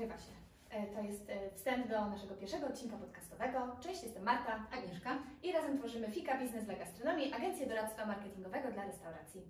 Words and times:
nagrywa 0.00 0.18
się. 0.18 0.32
E, 0.70 0.86
To 0.86 1.00
jest 1.02 1.30
e, 1.30 1.50
wstęp 1.50 1.88
do 1.88 2.06
naszego 2.06 2.34
pierwszego 2.34 2.66
odcinka 2.66 2.96
podcastowego. 2.96 3.76
Cześć, 3.80 4.02
jestem 4.02 4.22
Marta 4.22 4.66
Agnieszka. 4.72 5.18
i 5.42 5.52
razem 5.52 5.78
tworzymy 5.78 6.10
Fika 6.10 6.38
Biznes 6.38 6.64
dla 6.64 6.74
Gastronomii, 6.74 7.32
agencję 7.32 7.66
doradztwa 7.66 8.06
marketingowego 8.06 8.72
dla 8.72 8.84
restauracji. 8.84 9.42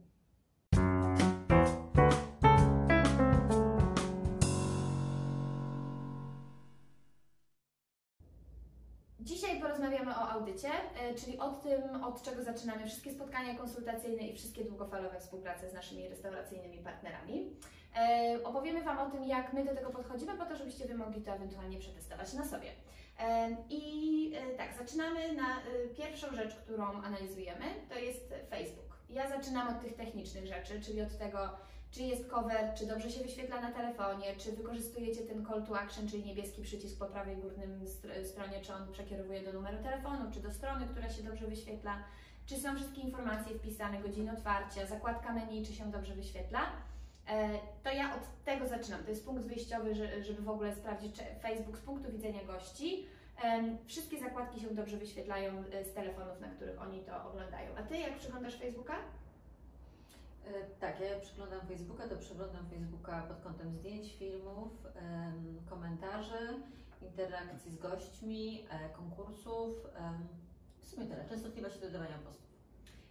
Dzisiaj 9.21 9.61
porozmawiamy 9.61 10.11
o 10.11 10.31
audycie, 10.31 10.69
e, 11.01 11.15
czyli 11.15 11.39
o 11.39 11.51
tym, 11.53 12.05
od 12.05 12.23
czego 12.23 12.43
zaczynamy 12.43 12.87
wszystkie 12.87 13.13
spotkania 13.13 13.55
konsultacyjne 13.55 14.23
i 14.23 14.37
wszystkie 14.37 14.65
długofalowe 14.65 15.21
współprace 15.21 15.71
z 15.71 15.75
naszymi 15.75 16.09
restauracyjnymi 16.09 16.79
partnerami. 16.79 17.57
E, 17.97 18.39
Opowiemy 18.45 18.83
Wam 18.83 18.99
o 18.99 19.11
tym, 19.11 19.25
jak 19.25 19.53
my 19.53 19.65
do 19.65 19.75
tego 19.75 19.91
podchodzimy, 19.91 20.35
po 20.35 20.45
to, 20.47 20.57
żebyście 20.57 20.85
Wy 20.89 20.95
mogli 20.95 21.23
to 21.23 21.33
ewentualnie 21.33 21.79
przetestować 21.79 22.33
na 22.33 22.45
sobie. 22.45 22.71
E, 23.21 23.57
I 23.71 24.33
e, 24.37 24.57
tak, 24.57 24.75
zaczynamy 24.79 25.33
na 25.35 25.47
pierwszą 25.97 26.35
rzecz, 26.35 26.55
którą 26.55 27.03
analizujemy, 27.03 27.65
to 27.89 27.99
jest 27.99 28.35
Facebook. 28.51 28.97
Ja 29.11 29.29
zaczynam 29.29 29.69
od 29.69 29.83
tych 29.83 29.95
technicznych 29.97 30.47
rzeczy, 30.47 30.81
czyli 30.81 31.03
od 31.03 31.19
tego, 31.19 31.39
czy 31.91 32.03
jest 32.03 32.27
cover, 32.31 32.75
czy 32.75 32.87
dobrze 32.87 33.11
się 33.11 33.23
wyświetla 33.23 33.61
na 33.61 33.71
telefonie, 33.73 34.37
czy 34.37 34.53
wykorzystujecie 34.53 35.21
ten 35.21 35.47
call 35.47 35.63
to 35.67 35.79
action, 35.81 36.09
czyli 36.09 36.25
niebieski 36.25 36.63
przycisk 36.63 36.99
po 36.99 37.07
prawej 37.07 37.37
górnym 37.37 37.81
str- 37.87 38.25
stronie, 38.25 38.61
czy 38.61 38.75
on 38.75 38.93
przekierowuje 38.93 39.43
do 39.43 39.53
numeru 39.53 39.83
telefonu, 39.83 40.31
czy 40.33 40.41
do 40.41 40.51
strony, 40.51 40.87
która 40.87 41.11
się 41.11 41.23
dobrze 41.23 41.47
wyświetla, 41.47 42.05
czy 42.47 42.57
są 42.61 42.77
wszystkie 42.77 43.01
informacje 43.01 43.59
wpisane, 43.59 44.01
godziny 44.01 44.33
otwarcia, 44.33 44.87
zakładka 44.87 45.33
menu, 45.33 45.67
czy 45.67 45.73
się 45.75 45.91
dobrze 45.91 46.15
wyświetla. 46.15 46.61
E, 47.31 47.59
To 47.85 47.91
ja 47.91 48.15
od 48.17 48.45
tego 48.45 48.67
zaczynam. 48.67 49.03
To 49.05 49.11
jest 49.11 49.25
punkt 49.27 49.43
wyjściowy, 49.47 49.95
że- 49.95 50.23
żeby 50.25 50.43
w 50.43 50.49
ogóle 50.51 50.75
sprawdzić, 50.75 51.17
Facebook 51.43 51.79
z 51.79 51.81
punktu 51.81 52.13
widzenia 52.13 52.45
gości. 52.45 53.07
Wszystkie 53.87 54.21
zakładki 54.21 54.61
się 54.61 54.71
dobrze 54.75 54.97
wyświetlają 54.97 55.65
e, 55.73 55.85
z 55.85 55.95
telefonów, 55.95 56.41
na 56.41 56.49
których 56.49 56.81
oni 56.83 57.01
to 57.05 57.25
oglądają. 57.31 57.77
A 57.77 57.83
ty 57.83 57.99
jak 57.99 58.17
przeglądasz 58.19 58.57
Facebooka? 58.59 58.95
E, 60.47 60.53
Tak, 60.81 61.01
ja 61.01 61.07
jak 61.07 61.21
przeglądam 61.21 61.61
Facebooka, 61.67 62.09
to 62.09 62.17
przeglądam 62.17 62.67
Facebooka 62.71 63.23
pod 63.23 63.41
kątem 63.41 63.73
zdjęć, 63.73 64.17
filmów, 64.17 64.69
komentarzy, 65.71 66.63
interakcji 67.03 67.71
z 67.73 67.77
gośćmi, 67.79 68.67
konkursów. 68.97 69.75
W 70.81 70.87
sumie 70.87 71.07
tyle. 71.07 71.29
Częstotliwość 71.29 71.79
dodawania 71.79 72.19
postów. 72.19 72.50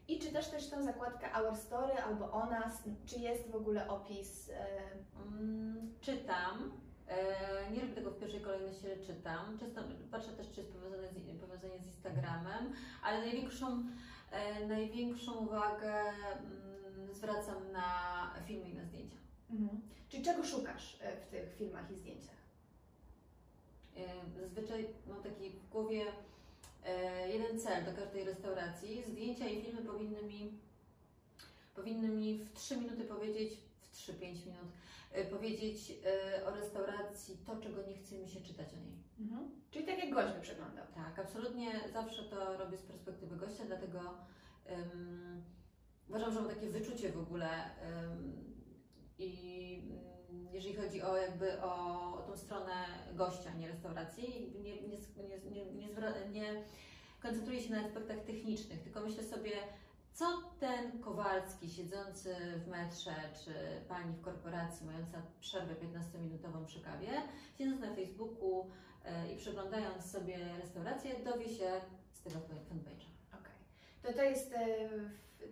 I 0.09 0.19
czytasz 0.19 0.47
też 0.47 0.69
tą 0.69 0.83
zakładkę 0.83 1.27
Our 1.33 1.57
Story 1.57 1.93
albo 1.93 2.31
o 2.31 2.45
nas? 2.45 2.83
Czy 3.05 3.19
jest 3.19 3.51
w 3.51 3.55
ogóle 3.55 3.87
opis? 3.87 4.49
e, 4.49 4.79
Mm, 5.27 5.93
Czytam. 6.01 6.71
E, 7.07 7.71
Nie 7.71 7.81
robię 7.81 7.93
tego 7.95 8.11
w 8.11 8.19
pierwszej 8.19 8.41
kolejności, 8.41 8.85
ale 8.85 8.97
czytam. 8.97 9.57
Często 9.59 9.81
patrzę 10.11 10.31
też, 10.31 10.51
czy 10.51 10.61
jest 10.61 10.73
powiązane 10.73 11.07
z, 11.07 11.39
powiązanie 11.41 11.79
z 11.79 11.85
Instagramem, 11.87 12.73
ale 13.03 13.19
największą, 13.21 13.83
e, 14.31 14.67
największą 14.67 15.33
uwagę 15.33 15.93
mm, 15.93 17.13
zwracam 17.13 17.71
na 17.71 17.89
filmy 18.45 18.69
i 18.69 18.75
na 18.75 18.85
zdjęcia. 18.85 19.17
Mhm. 19.51 19.81
Czyli 20.09 20.23
czego 20.23 20.43
szukasz 20.43 20.97
e, 21.01 21.17
w 21.21 21.25
tych 21.27 21.55
filmach 21.57 21.91
i 21.91 21.95
zdjęciach? 21.95 22.35
E, 23.97 24.01
Zazwyczaj 24.39 24.87
mam 25.07 25.23
taki 25.23 25.49
w 25.49 25.69
głowie 25.69 26.05
jeden 27.27 27.59
cel 27.59 27.85
do 27.85 28.01
każdej 28.01 28.23
restauracji. 28.23 29.03
Zdjęcia 29.07 29.47
i 29.47 29.61
filmy 29.61 29.81
powinny 29.81 30.23
mi, 30.23 30.51
powinny 31.75 32.07
mi 32.07 32.39
w 32.39 32.53
3 32.53 32.77
minuty 32.77 33.03
powiedzieć, 33.03 33.53
w 33.81 33.95
3-5 33.95 34.21
minut, 34.21 34.69
e, 35.11 35.25
powiedzieć 35.25 35.93
e, 36.05 36.45
o 36.45 36.55
restauracji 36.55 37.37
to, 37.45 37.57
czego 37.57 37.81
nie 37.81 37.97
chce 37.97 38.17
mi 38.17 38.29
się 38.29 38.41
czytać 38.41 38.67
o 38.73 38.77
niej. 38.77 38.99
Mhm. 39.19 39.51
Czyli 39.71 39.85
tak 39.85 39.99
jak 39.99 40.13
gość 40.13 40.33
by 40.33 40.41
przeglądał. 40.41 40.85
Tak, 40.95 41.19
absolutnie 41.19 41.71
zawsze 41.93 42.23
to 42.23 42.57
robię 42.57 42.77
z 42.77 42.83
perspektywy 42.83 43.35
gościa, 43.35 43.63
dlatego 43.67 43.99
em, 44.65 45.43
uważam, 46.09 46.33
że 46.33 46.41
mam 46.41 46.49
takie 46.49 46.69
wyczucie 46.69 47.11
w 47.11 47.19
ogóle 47.19 47.49
em, 47.81 48.33
i 49.19 49.81
jeżeli 50.51 50.75
chodzi 50.75 51.01
o 51.01 51.17
jakby 51.17 51.61
o, 51.61 52.23
tą 52.27 52.37
stronę 52.37 52.73
gościa, 53.13 53.53
nie 53.53 53.67
restauracji, 53.67 54.53
nie, 54.63 54.81
nie, 54.81 54.97
nie, 55.51 55.65
nie, 55.65 56.29
nie 56.31 56.63
koncentruję 57.19 57.61
się 57.61 57.71
na 57.71 57.81
aspektach 57.81 58.19
technicznych, 58.19 58.83
tylko 58.83 59.01
myślę 59.01 59.23
sobie, 59.23 59.51
co 60.13 60.25
ten 60.59 60.99
Kowalski 60.99 61.69
siedzący 61.69 62.35
w 62.65 62.67
metrze, 62.67 63.15
czy 63.43 63.53
pani 63.87 64.13
w 64.13 64.21
korporacji 64.21 64.85
mająca 64.85 65.21
przerwę 65.39 65.75
15-minutową 65.75 66.65
przy 66.65 66.81
kawie, 66.81 67.09
siedząc 67.57 67.81
na 67.81 67.95
Facebooku, 67.95 68.69
e, 69.05 69.33
i 69.33 69.37
przeglądając 69.37 70.11
sobie 70.11 70.37
restaurację, 70.61 71.15
dowie 71.25 71.49
się 71.49 71.81
z 72.11 72.21
tego 72.21 72.39
fanpage'a. 72.39 73.18
To 74.01 74.13
to 74.13 74.23
jest, 74.23 74.53
e, 74.53 74.89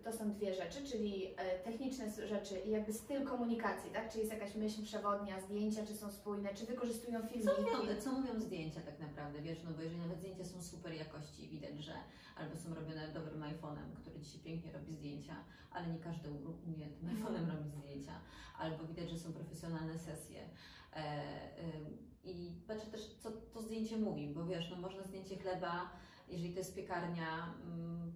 to 0.04 0.14
są 0.14 0.32
dwie 0.32 0.54
rzeczy, 0.56 0.84
czyli 0.84 1.34
e, 1.38 1.60
techniczne 1.60 2.12
rzeczy 2.28 2.60
i 2.60 2.70
jakby 2.70 2.94
styl 2.94 3.24
komunikacji, 3.24 3.92
tak? 3.92 4.12
Czy 4.14 4.20
jest 4.20 4.32
jakaś 4.32 4.56
myśl 4.56 4.84
przewodnia, 4.84 5.42
zdjęcia, 5.42 5.86
czy 5.86 5.94
są 5.94 6.12
spójne, 6.12 6.54
czy 6.54 6.66
wykorzystują 6.66 7.22
Co 7.22 7.28
filmiki? 7.28 7.62
mówią, 7.62 8.02
co 8.02 8.12
mówią 8.12 8.40
zdjęcia 8.40 8.82
tak 8.82 9.00
naprawdę, 9.00 9.42
wiesz, 9.42 9.64
no 9.64 9.72
bo 9.72 9.82
jeżeli 9.82 10.02
nawet 10.02 10.18
zdjęcia 10.20 10.46
są 10.46 10.62
super 10.62 10.94
jakości 10.94 11.46
i 11.46 11.50
widać, 11.50 11.80
że 11.80 11.94
albo 12.38 12.58
są 12.58 12.76
robione 12.76 13.08
dobrym 13.14 13.42
iPhone'em, 13.42 13.96
który 14.02 14.20
Ci 14.22 14.32
się 14.32 14.40
pięknie 14.40 14.72
robi 14.72 14.94
zdjęcia, 14.94 15.36
ale 15.72 15.88
nie 15.88 16.00
każdy 16.00 16.30
umie 16.68 16.88
tym 16.88 17.10
iPhone'em 17.10 17.52
robić 17.58 17.74
zdjęcia, 17.74 18.22
albo 18.60 18.84
widać, 18.84 19.10
że 19.10 19.20
są 19.20 19.34
profesjonalne 19.34 20.00
sesje. 20.00 20.50
E, 20.94 21.24
ym, 21.64 21.98
I 22.24 22.52
patrzę 22.68 22.86
też, 22.92 23.16
co 23.20 23.32
to 23.32 23.62
zdjęcie 23.62 23.98
mówi, 23.98 24.28
bo 24.28 24.46
wiesz, 24.46 24.72
no 24.72 24.78
można 24.78 25.04
zdjęcie 25.04 25.38
chleba, 25.38 25.90
jeżeli 26.30 26.54
to 26.54 26.60
jest 26.60 26.76
piekarnia, 26.76 27.54
mm, 27.64 28.14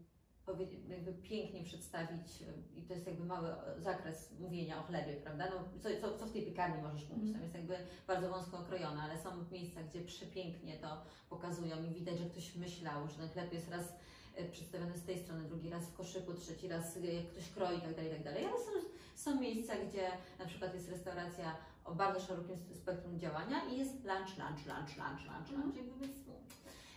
jakby 0.89 1.13
pięknie 1.13 1.63
przedstawić 1.63 2.41
y, 2.41 2.79
i 2.79 2.81
to 2.81 2.93
jest 2.93 3.07
jakby 3.07 3.25
mały 3.25 3.47
e, 3.47 3.81
zakres 3.81 4.31
mówienia 4.39 4.79
o 4.79 4.83
chlebie, 4.83 5.13
prawda? 5.13 5.49
No, 5.49 5.79
co, 5.79 5.89
co, 6.01 6.17
co 6.17 6.25
w 6.25 6.31
tej 6.31 6.45
piekarni 6.45 6.83
możesz 6.83 7.09
mówić? 7.09 7.33
Tam 7.33 7.41
jest 7.41 7.55
jakby 7.55 7.77
bardzo 8.07 8.29
wąsko 8.29 8.59
okrojone, 8.59 9.01
ale 9.01 9.17
są 9.17 9.29
miejsca, 9.51 9.83
gdzie 9.83 10.01
przepięknie 10.01 10.77
to 10.77 11.01
pokazują 11.29 11.83
i 11.83 11.93
widać, 11.93 12.19
że 12.19 12.25
ktoś 12.25 12.55
myślał, 12.55 13.07
że 13.07 13.17
ten 13.17 13.29
chleb 13.29 13.53
jest 13.53 13.69
raz 13.69 13.93
e, 14.35 14.45
przedstawiony 14.49 14.97
z 14.97 15.03
tej 15.03 15.19
strony, 15.19 15.43
drugi 15.43 15.69
raz 15.69 15.85
w 15.85 15.93
koszyku, 15.93 16.33
trzeci 16.33 16.67
raz 16.67 16.97
e, 16.97 16.99
jak 16.99 17.27
ktoś 17.27 17.49
kroi 17.49 17.77
i 17.77 17.81
tak 17.81 17.95
dalej, 17.95 18.11
i 18.11 18.13
tak 18.13 18.23
dalej. 18.23 18.45
Ale 18.45 18.57
są, 18.57 18.71
są 19.15 19.41
miejsca, 19.41 19.73
gdzie 19.89 20.11
na 20.39 20.45
przykład 20.45 20.73
jest 20.73 20.89
restauracja 20.89 21.55
o 21.85 21.95
bardzo 21.95 22.19
szerokim 22.19 22.55
spektrum 22.57 23.19
działania 23.19 23.65
i 23.65 23.77
jest 23.77 23.93
lunch, 23.93 24.37
lunch, 24.37 24.65
lunch, 24.65 24.97
lunch, 24.97 25.27
lunch, 25.27 25.51
lunch. 25.51 25.75
Jakby 25.75 25.99
Więc, 25.99 26.17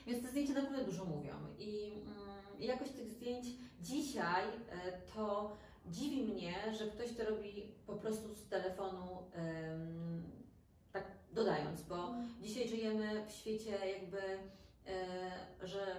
więc 0.06 0.22
te 0.22 0.28
zdjęcia 0.30 0.54
naprawdę 0.54 0.84
dużo 0.84 1.04
mówią 1.04 1.34
i 1.58 1.92
mm, 1.92 2.23
jakość 2.66 2.92
tych 2.92 3.10
zdjęć 3.10 3.46
dzisiaj 3.80 4.44
e, 4.44 4.92
to 5.14 5.56
dziwi 5.86 6.22
mnie, 6.22 6.54
że 6.78 6.86
ktoś 6.86 7.16
to 7.16 7.24
robi 7.24 7.62
po 7.86 7.94
prostu 7.94 8.34
z 8.34 8.48
telefonu 8.48 9.18
tak 10.92 11.04
dodając, 11.32 11.82
bo 11.82 12.14
dzisiaj 12.40 12.68
żyjemy 12.68 13.26
w 13.26 13.30
świecie 13.30 13.78
jakby, 13.86 14.18
e, 14.86 15.66
że 15.66 15.96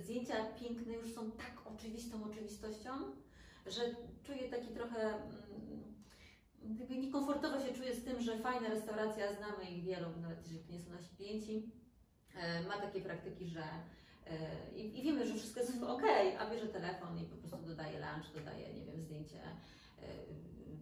zdjęcia 0.00 0.34
piękne 0.60 0.92
już 0.92 1.14
są 1.14 1.30
tak 1.30 1.66
oczywistą 1.74 2.24
oczywistością, 2.24 2.90
że 3.66 3.80
czuję 4.22 4.48
taki 4.48 4.68
trochę 4.68 5.14
mm, 5.14 7.00
niekomfortowo 7.00 7.60
się 7.60 7.72
czuję 7.72 7.94
z 7.94 8.04
tym, 8.04 8.20
że 8.20 8.38
fajna 8.38 8.68
restauracja, 8.68 9.34
znamy 9.34 9.64
ich 9.64 9.84
wielu, 9.84 10.08
nawet 10.20 10.38
jeżeli 10.42 10.72
nie 10.72 10.80
są 10.80 10.90
nasi 10.90 11.16
klienci, 11.16 11.70
e, 12.34 12.62
ma 12.62 12.80
takie 12.80 13.00
praktyki, 13.00 13.48
że 13.48 13.62
i, 14.74 14.98
i 14.98 15.02
wiemy, 15.02 15.26
że 15.26 15.34
wszystko 15.34 15.60
jest 15.60 15.82
ok, 15.82 16.02
a 16.38 16.50
bierze 16.50 16.68
telefon 16.68 17.18
i 17.18 17.24
po 17.24 17.36
prostu 17.36 17.66
dodaje 17.66 17.98
lunch, 17.98 18.34
dodaje, 18.34 18.74
nie 18.74 18.84
wiem, 18.84 19.00
zdjęcie 19.00 19.38
e, 19.42 19.52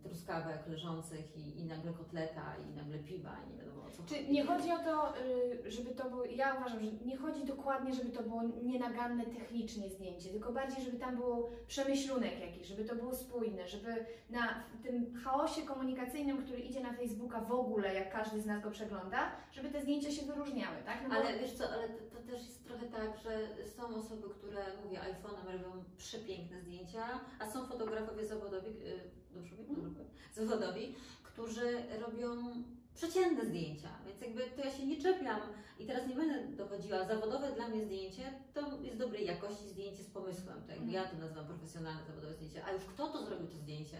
truskawek 0.03 0.67
leżących 0.67 1.37
i, 1.37 1.61
i 1.61 1.65
nagle 1.65 1.93
kotleta 1.93 2.57
i 2.71 2.77
nagle 2.77 2.99
piwa 2.99 3.37
i 3.47 3.51
nie 3.53 3.59
wiadomo 3.59 3.83
o 3.87 3.91
co 3.91 4.03
Czy 4.03 4.15
chodzi. 4.15 4.33
nie 4.33 4.45
chodzi 4.47 4.71
o 4.73 4.79
to, 4.79 5.19
y, 5.67 5.71
żeby 5.71 5.91
to 5.91 6.11
było, 6.11 6.25
ja 6.25 6.55
uważam, 6.55 6.81
że 6.81 6.87
nie 6.93 7.17
chodzi 7.17 7.45
dokładnie, 7.45 7.95
żeby 7.95 8.11
to 8.11 8.23
było 8.23 8.43
nienaganne 8.63 9.25
technicznie 9.27 9.91
zdjęcie, 9.91 10.29
tylko 10.31 10.53
bardziej, 10.53 10.85
żeby 10.85 10.99
tam 10.99 11.17
był 11.17 11.47
przemyślunek 11.67 12.41
jakiś, 12.41 12.67
żeby 12.67 12.85
to 12.85 12.95
było 12.97 13.15
spójne, 13.15 13.69
żeby 13.69 14.07
na 14.31 14.63
w 14.75 14.83
tym 14.83 15.15
chaosie 15.25 15.63
komunikacyjnym, 15.63 16.39
który 16.45 16.59
idzie 16.61 16.81
na 16.81 16.93
Facebooka 16.93 17.41
w 17.41 17.53
ogóle, 17.53 17.95
jak 17.95 18.13
każdy 18.13 18.41
z 18.41 18.47
nas 18.47 18.63
go 18.63 18.71
przegląda, 18.71 19.33
żeby 19.53 19.69
te 19.69 19.83
zdjęcia 19.83 20.11
się 20.11 20.27
wyróżniały, 20.27 20.77
tak? 20.87 20.99
No 21.03 21.09
bo- 21.09 21.15
Ale 21.15 21.39
wiesz 21.39 21.53
co, 21.53 21.65
ale 21.71 21.89
to, 21.89 22.17
to 22.17 22.23
też 22.27 22.43
jest 22.47 22.65
trochę 22.65 22.87
tak, 22.87 23.19
że 23.19 23.49
są 23.67 23.89
osoby, 23.97 24.29
które, 24.31 24.63
mówię, 24.85 24.99
iPhone'em 25.01 25.53
robią 25.53 25.85
przepiękne 25.97 26.61
zdjęcia, 26.61 27.21
a 27.39 27.47
są 27.51 27.67
fotografowie 27.67 28.27
zawodowi, 28.27 28.69
y, 28.71 29.01
dobrze 29.35 29.55
mówię? 29.57 29.90
Zawodowi, 30.33 30.95
którzy 31.23 31.83
robią 32.01 32.55
przeciętne 32.95 33.45
zdjęcia, 33.47 33.89
więc 34.07 34.21
jakby 34.21 34.43
to 34.57 34.65
ja 34.65 34.71
się 34.71 34.87
nie 34.87 35.03
czepiam 35.03 35.41
i 35.79 35.87
teraz 35.87 36.09
nie 36.09 36.15
będę 36.15 36.57
dochodziła. 36.57 37.05
Zawodowe 37.05 37.53
dla 37.53 37.69
mnie 37.69 37.85
zdjęcie 37.85 38.33
to 38.55 38.61
jest 38.83 38.99
dobrej 38.99 39.27
jakości 39.27 39.69
zdjęcie 39.69 40.03
z 40.03 40.11
pomysłem, 40.11 40.63
to 40.67 40.73
jakby 40.73 40.93
ja 40.93 41.05
to 41.05 41.17
nazywam 41.17 41.47
profesjonalne 41.47 42.05
zawodowe 42.07 42.35
zdjęcie, 42.35 42.65
a 42.65 42.73
już 42.73 42.85
kto 42.85 43.09
to 43.09 43.25
zrobił 43.25 43.47
to 43.47 43.59
zdjęcie, 43.59 43.99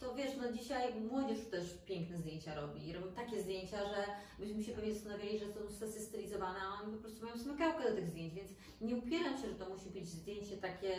to 0.00 0.04
to 0.04 0.14
wiesz, 0.14 0.32
no 0.40 0.52
dzisiaj 0.52 0.94
młodzież 1.10 1.38
też 1.50 1.64
piękne 1.86 2.18
zdjęcia 2.18 2.54
robi. 2.54 2.92
Robią 2.92 3.12
takie 3.12 3.42
zdjęcia, 3.42 3.78
że 3.78 4.04
byśmy 4.38 4.64
się 4.64 4.72
pewnie 4.72 4.94
zastanawiali, 4.94 5.38
że 5.38 5.46
są 5.46 5.70
sesje 5.78 6.00
stylizowane, 6.00 6.58
a 6.60 6.82
oni 6.82 6.92
po 6.96 7.02
prostu 7.02 7.24
mają 7.24 7.38
smykałkę 7.38 7.90
do 7.90 7.96
tych 7.96 8.08
zdjęć, 8.08 8.34
więc 8.34 8.50
nie 8.80 8.96
upieram 8.96 9.36
się, 9.36 9.48
że 9.48 9.54
to 9.54 9.68
musi 9.68 9.90
być 9.90 10.08
zdjęcie 10.08 10.56
takie, 10.56 10.96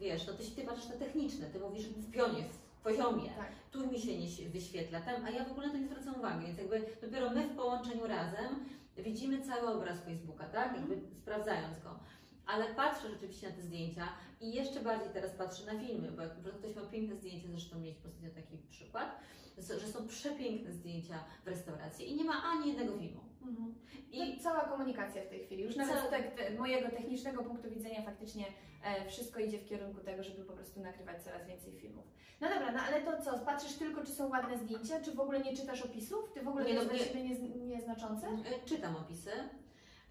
wiesz, 0.00 0.26
no 0.26 0.32
ty, 0.32 0.44
ty 0.56 0.62
patrzysz 0.62 0.88
na 0.88 0.96
techniczne, 0.96 1.46
ty 1.46 1.58
mówisz 1.58 1.88
w 1.88 2.10
pionie, 2.10 2.44
poziomie, 2.86 3.28
Tak. 3.36 3.52
tu 3.70 3.86
mi 3.86 3.98
się 3.98 4.18
nie 4.18 4.48
wyświetla, 4.48 5.00
tam, 5.00 5.24
a 5.24 5.30
ja 5.30 5.44
w 5.44 5.50
ogóle 5.52 5.66
na 5.66 5.72
to 5.72 5.78
nie 5.78 5.86
zwracam 5.86 6.14
uwagi, 6.16 6.46
więc 6.46 6.58
jakby 6.58 6.86
dopiero 7.02 7.30
my 7.30 7.48
w 7.48 7.56
połączeniu 7.56 8.06
razem 8.06 8.50
widzimy 8.98 9.42
cały 9.42 9.68
obraz 9.68 10.00
Facebooka, 10.00 10.44
tak, 10.44 10.76
jakby 10.76 11.00
sprawdzając 11.22 11.78
go. 11.78 11.98
Ale 12.46 12.64
patrzę 12.74 13.10
rzeczywiście 13.10 13.48
na 13.50 13.56
te 13.56 13.62
zdjęcia 13.62 14.08
i 14.40 14.52
jeszcze 14.54 14.80
bardziej 14.80 15.10
teraz 15.12 15.30
patrzę 15.30 15.72
na 15.72 15.80
filmy, 15.80 16.12
bo 16.12 16.22
jak 16.22 16.32
ktoś 16.58 16.74
ma 16.76 16.82
piękne 16.82 17.16
zdjęcie, 17.16 17.48
zresztą 17.48 17.78
mieliśmy 17.78 18.06
ostatnio 18.06 18.30
taki 18.30 18.58
przykład, 18.70 19.20
że 19.58 19.88
są 19.88 20.06
przepiękne 20.06 20.72
zdjęcia 20.72 21.24
w 21.44 21.48
restauracji 21.48 22.10
i 22.10 22.14
nie 22.16 22.24
ma 22.24 22.42
ani 22.42 22.68
jednego 22.68 22.98
filmu. 22.98 23.20
Mhm. 23.46 23.74
I 24.12 24.34
I 24.36 24.40
cała 24.40 24.60
komunikacja 24.60 25.22
w 25.22 25.28
tej 25.28 25.44
chwili. 25.44 25.62
Już 25.62 25.74
Cała- 25.76 25.86
nawet 25.88 26.06
z 26.06 26.10
tak, 26.10 26.34
te, 26.34 26.50
mojego 26.50 26.90
technicznego 26.90 27.44
punktu 27.44 27.70
widzenia 27.70 28.02
faktycznie 28.02 28.44
e, 28.84 29.08
wszystko 29.10 29.40
idzie 29.40 29.58
w 29.58 29.64
kierunku 29.68 30.00
tego, 30.00 30.22
żeby 30.22 30.44
po 30.44 30.52
prostu 30.52 30.80
nagrywać 30.80 31.22
coraz 31.22 31.46
więcej 31.46 31.72
filmów. 31.72 32.04
No 32.40 32.48
dobra, 32.48 32.72
no 32.72 32.80
ale 32.80 33.00
to 33.02 33.22
co? 33.22 33.38
Patrzysz 33.38 33.74
tylko, 33.74 34.04
czy 34.04 34.12
są 34.12 34.28
ładne 34.28 34.58
zdjęcia, 34.58 35.00
czy 35.00 35.12
w 35.12 35.20
ogóle 35.20 35.40
nie 35.40 35.56
czytasz 35.56 35.82
opisów? 35.82 36.32
Ty 36.34 36.42
w 36.42 36.48
ogóle 36.48 36.64
Nie, 36.64 36.74
nie, 36.74 36.82
no 36.84 36.92
jest 36.92 37.12
dla 37.12 37.20
niez- 37.20 37.56
nieznaczące? 37.66 38.26
E, 38.26 38.64
Czytam 38.66 38.96
opisy. 38.96 39.30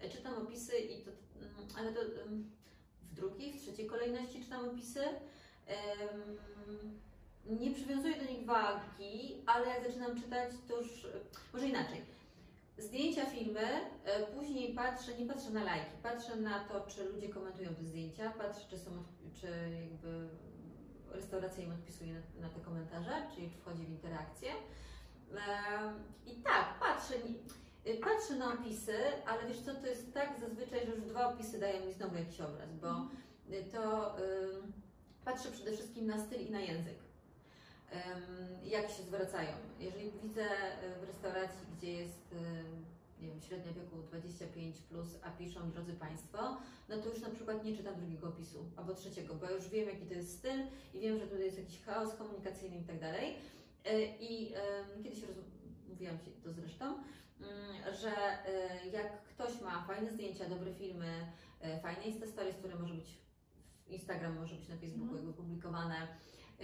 E, 0.00 0.08
Czytam 0.08 0.34
opisy 0.42 0.78
i 0.78 1.04
to, 1.04 1.10
mm, 1.10 1.54
ale 1.78 1.92
to 1.92 2.00
mm, 2.00 2.50
w 3.02 3.14
drugiej, 3.14 3.52
w 3.52 3.62
trzeciej 3.62 3.86
kolejności 3.86 4.44
czytam 4.44 4.68
opisy. 4.68 5.00
Nie 7.46 7.70
przywiązuję 7.70 8.16
do 8.16 8.30
nich 8.32 8.44
wagi, 8.46 9.42
ale 9.46 9.66
jak 9.68 9.86
zaczynam 9.86 10.20
czytać, 10.22 10.50
to 10.68 10.80
już 10.80 11.04
e, 11.04 11.08
może 11.52 11.68
inaczej. 11.68 12.00
Zdjęcia, 12.78 13.26
filmy, 13.26 13.60
e, 14.04 14.26
później 14.26 14.74
patrzę, 14.74 15.18
nie 15.18 15.26
patrzę 15.26 15.50
na 15.50 15.64
lajki, 15.64 15.96
patrzę 16.02 16.36
na 16.36 16.64
to, 16.64 16.86
czy 16.86 17.04
ludzie 17.04 17.28
komentują 17.28 17.74
te 17.74 17.84
zdjęcia, 17.84 18.30
patrzę, 18.30 18.60
czy 18.70 18.78
są, 18.78 18.90
czy 19.34 19.46
jakby 19.80 20.28
restauracja 21.10 21.64
im 21.64 21.72
odpisuje 21.72 22.14
na, 22.14 22.20
na 22.40 22.54
te 22.54 22.60
komentarze, 22.60 23.26
czyli 23.34 23.50
czy 23.50 23.56
wchodzi 23.56 23.86
w 23.86 23.90
interakcję. 23.90 24.50
I 26.26 26.34
tak, 26.34 26.78
patrzę, 26.80 27.14
y, 27.86 28.00
patrzę 28.00 28.36
na 28.36 28.54
opisy, 28.54 28.96
ale 29.26 29.46
wiesz 29.48 29.60
co, 29.60 29.74
to 29.74 29.86
jest 29.86 30.14
tak 30.14 30.40
zazwyczaj, 30.40 30.86
że 30.86 30.92
już 30.92 31.04
dwa 31.04 31.28
opisy 31.28 31.58
dają 31.58 31.86
mi 31.86 31.92
znowu 31.92 32.16
jakiś 32.16 32.40
obraz, 32.40 32.72
bo 32.74 33.08
y, 33.54 33.64
to 33.72 34.16
patrzę 35.24 35.50
przede 35.50 35.72
wszystkim 35.72 36.06
na 36.06 36.18
styl 36.18 36.40
i 36.40 36.50
na 36.50 36.60
język. 36.60 37.05
Jak 38.64 38.90
się 38.90 39.02
zwracają. 39.02 39.50
Jeżeli 39.80 40.10
widzę 40.22 40.42
y, 40.44 41.00
w 41.00 41.04
restauracji, 41.04 41.66
gdzie 41.76 41.92
jest 41.92 42.32
ym, 42.32 42.84
nie 43.20 43.28
wiem, 43.28 43.40
średnia 43.40 43.72
wieku 43.72 43.96
25, 44.02 44.76
plus, 44.80 45.08
a 45.22 45.30
piszą 45.30 45.70
drodzy 45.70 45.92
Państwo, 45.92 46.38
no 46.88 46.96
to 46.98 47.08
już 47.08 47.20
na 47.20 47.30
przykład 47.30 47.64
nie 47.64 47.76
czytam 47.76 47.94
drugiego 47.96 48.28
opisu 48.28 48.64
albo 48.76 48.94
trzeciego, 48.94 49.34
bo 49.34 49.50
już 49.50 49.68
wiem, 49.68 49.88
jaki 49.88 50.06
to 50.06 50.14
jest 50.14 50.38
styl 50.38 50.60
i 50.94 51.00
wiem, 51.00 51.18
że 51.18 51.26
tutaj 51.26 51.44
jest 51.44 51.58
jakiś 51.58 51.82
chaos 51.82 52.14
komunikacyjny 52.14 52.76
i 52.76 52.84
tak 52.84 53.00
dalej. 53.00 53.36
Y, 53.86 54.08
I 54.20 54.52
kiedyś 55.02 55.20
mówiłam 55.88 56.18
Ci 56.18 56.30
to 56.30 56.52
zresztą, 56.52 56.94
ym, 56.94 57.94
że 58.00 58.12
jak 58.92 59.22
ktoś 59.22 59.60
ma 59.60 59.84
fajne 59.86 60.10
zdjęcia, 60.12 60.48
dobre 60.48 60.74
filmy, 60.74 61.26
fajne 61.82 62.02
Insta 62.02 62.26
Stories, 62.26 62.56
które 62.56 62.74
może 62.74 62.94
być 62.94 63.18
w 63.86 63.90
Instagram, 63.90 64.38
może 64.40 64.54
być 64.56 64.68
na 64.68 64.76
Facebooku 64.76 65.02
Mhm. 65.04 65.16
jakby 65.16 65.32
publikowane, 65.32 66.08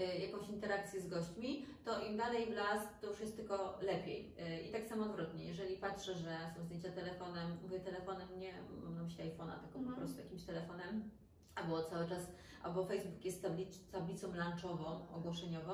jakąś 0.00 0.48
interakcję 0.48 1.00
z 1.00 1.08
gośćmi, 1.08 1.66
to 1.84 2.00
im 2.06 2.16
dalej 2.16 2.46
w 2.46 2.50
las, 2.50 2.82
to 3.00 3.06
już 3.06 3.20
jest 3.20 3.36
tylko 3.36 3.78
lepiej. 3.82 4.34
Y, 4.58 4.62
I 4.62 4.72
tak 4.72 4.86
samo 4.86 5.04
odwrotnie, 5.04 5.44
jeżeli 5.44 5.76
patrzę, 5.76 6.14
że 6.14 6.38
są 6.56 6.64
zdjęcia 6.64 6.90
telefonem, 6.92 7.58
mówię 7.62 7.80
telefonem, 7.80 8.28
nie 8.38 8.52
mam 8.82 8.94
na 8.94 9.02
myśli 9.02 9.24
iPhone'a, 9.24 9.58
tylko 9.60 9.78
Mhm. 9.78 9.94
po 9.94 10.00
prostu 10.00 10.20
jakimś 10.20 10.42
telefonem, 10.44 11.10
albo 11.54 11.82
cały 11.84 12.08
czas, 12.08 12.22
albo 12.62 12.84
Facebook 12.86 13.24
jest 13.24 13.42
tablic, 13.42 13.90
tablicą 13.90 14.26
lunchową, 14.34 15.08
ogłoszeniową, 15.12 15.72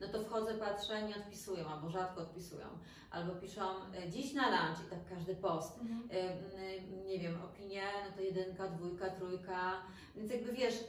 no 0.00 0.08
to 0.08 0.22
wchodzę, 0.24 0.54
patrzę, 0.54 1.02
nie 1.02 1.16
odpisują, 1.16 1.68
albo 1.68 1.90
rzadko 1.90 2.20
odpisują, 2.20 2.66
albo 3.10 3.34
piszą 3.34 3.62
y, 4.06 4.10
dziś 4.10 4.34
na 4.34 4.48
lunch 4.50 4.86
i 4.86 4.90
tak 4.90 5.08
każdy 5.08 5.36
post. 5.36 5.78
Mhm. 5.80 6.10
Y, 6.10 6.14
y, 6.14 7.06
nie 7.06 7.18
wiem, 7.18 7.42
opinie, 7.42 7.82
no 8.10 8.16
to 8.16 8.22
jedynka, 8.22 8.68
dwójka, 8.68 9.10
trójka, 9.10 9.72
więc 10.16 10.32
jakby 10.32 10.52
wiesz, 10.52 10.84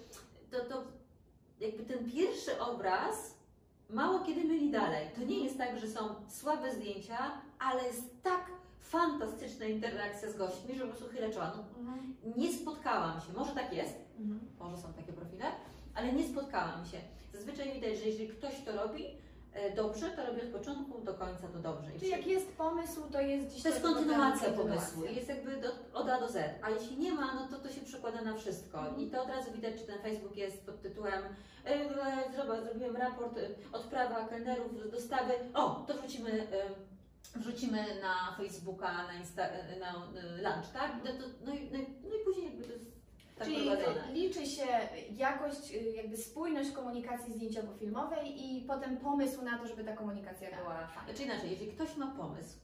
to, 0.52 0.60
to 0.66 0.84
jakby 1.63 1.83
ten 1.83 2.12
pierwszy 2.12 2.60
obraz 2.62 3.33
mało 3.89 4.19
kiedy 4.19 4.44
myli 4.44 4.71
dalej. 4.71 5.07
To 5.15 5.21
nie 5.24 5.44
jest 5.44 5.57
tak, 5.57 5.80
że 5.80 5.88
są 5.88 6.00
słabe 6.30 6.75
zdjęcia, 6.75 7.18
ale 7.60 7.83
jest 7.83 8.24
tak 8.24 8.45
fantastyczna 8.80 9.65
interakcja 9.65 10.31
z 10.31 10.38
gośćmi, 10.38 10.75
że 10.75 10.81
po 10.86 10.88
prostu 10.94 11.10
chylę 11.10 11.30
czoła. 11.33 11.54
No, 11.57 11.63
Mhm. 11.80 12.15
nie 12.38 12.54
spotkałam 12.54 13.21
się, 13.21 13.33
może 13.33 13.51
tak 13.51 13.74
jest, 13.74 13.95
Mhm. 14.19 14.39
może 14.60 14.77
są 14.77 14.94
takie 14.94 15.13
profile, 15.13 15.45
ale 15.95 16.13
nie 16.13 16.27
spotkałam 16.27 16.86
się. 16.86 16.98
Zazwyczaj 17.33 17.74
widać, 17.74 17.98
że 17.98 18.06
jeżeli 18.06 18.27
ktoś 18.30 18.54
to 18.66 18.71
robi 18.88 19.06
dobrze, 19.76 20.10
to 20.12 20.26
robi 20.26 20.42
od 20.42 20.48
początku 20.60 21.02
do 21.02 21.14
końca 21.14 21.48
to 21.48 21.60
dobrze. 21.60 21.92
Czyli 22.00 22.12
jak 22.12 22.28
jest 22.28 22.52
pomysł, 22.58 23.02
to 23.12 23.22
jest 23.22 23.48
gdzieś 23.48 23.64
to 23.64 23.70
jest 23.70 23.82
kontynuacja 23.82 24.50
pomysłu, 24.52 25.06
jest 25.06 25.30
jakby 25.30 25.58
do, 25.58 25.70
od 25.94 26.10
A 26.10 26.20
do 26.20 26.28
Z, 26.30 26.60
a 26.62 26.70
jeśli 26.70 26.98
nie 26.98 27.12
ma, 27.14 27.34
no 27.36 27.48
to 27.48 27.64
to 27.64 27.72
się 27.74 27.82
przekłada 27.82 28.22
na 28.22 28.34
wszystko 28.38 28.78
Mhm. 28.80 29.00
i 29.00 29.10
to 29.12 29.24
od 29.24 29.30
razu 29.30 29.52
widać, 29.52 29.74
czy 29.82 29.88
ten 29.88 30.00
Facebook 30.02 30.36
jest 30.36 30.66
pod 30.66 30.82
tytułem 30.82 31.24
e, 31.66 31.70
e, 31.70 32.64
zrobiłem 32.66 32.96
raport, 32.96 33.38
e, 33.38 33.42
odprawa 33.74 34.28
kelnerów, 34.28 34.92
dostawy, 34.92 35.34
o, 35.54 35.86
to 35.88 35.94
wrzucimy, 35.94 36.32
e, 36.32 37.40
wrzucimy 37.40 37.86
na 38.02 38.36
Facebooka, 38.38 38.94
na, 38.94 39.14
Insta, 39.14 39.44
e, 39.48 39.80
na 39.80 39.88
e, 39.96 40.02
lunch, 40.38 40.70
tak? 40.74 40.92
No, 41.06 41.12
to, 41.12 41.54
i, 41.54 41.70
no, 41.72 41.80
i- 41.80 41.88
no 42.04 42.16
i 42.16 42.24
później 42.26 42.46
jakby 42.46 42.64
to 42.64 42.72
jest 42.74 42.86
tak 43.35 43.47
Czyli 43.47 43.68
prowadzone. 43.68 44.12
liczy 44.13 44.45
się 44.45 44.65
jakość, 45.12 45.71
y, 45.71 45.94
jakby 45.95 46.18
spójność 46.18 46.71
komunikacji 46.71 47.33
zdjęciowo-filmowej 47.33 48.25
i 48.35 48.62
potem 48.68 48.97
pomysł 48.97 49.41
na 49.41 49.57
to, 49.57 49.68
żeby 49.68 49.83
ta 49.83 49.94
komunikacja 49.95 50.50
Tak. 50.50 50.59
była 50.59 50.88
fajna. 50.88 51.03
Znaczy 51.09 51.24
inaczej, 51.24 51.51
jeżeli 51.51 51.71
ktoś 51.71 51.95
ma 51.97 52.07
pomysł, 52.12 52.57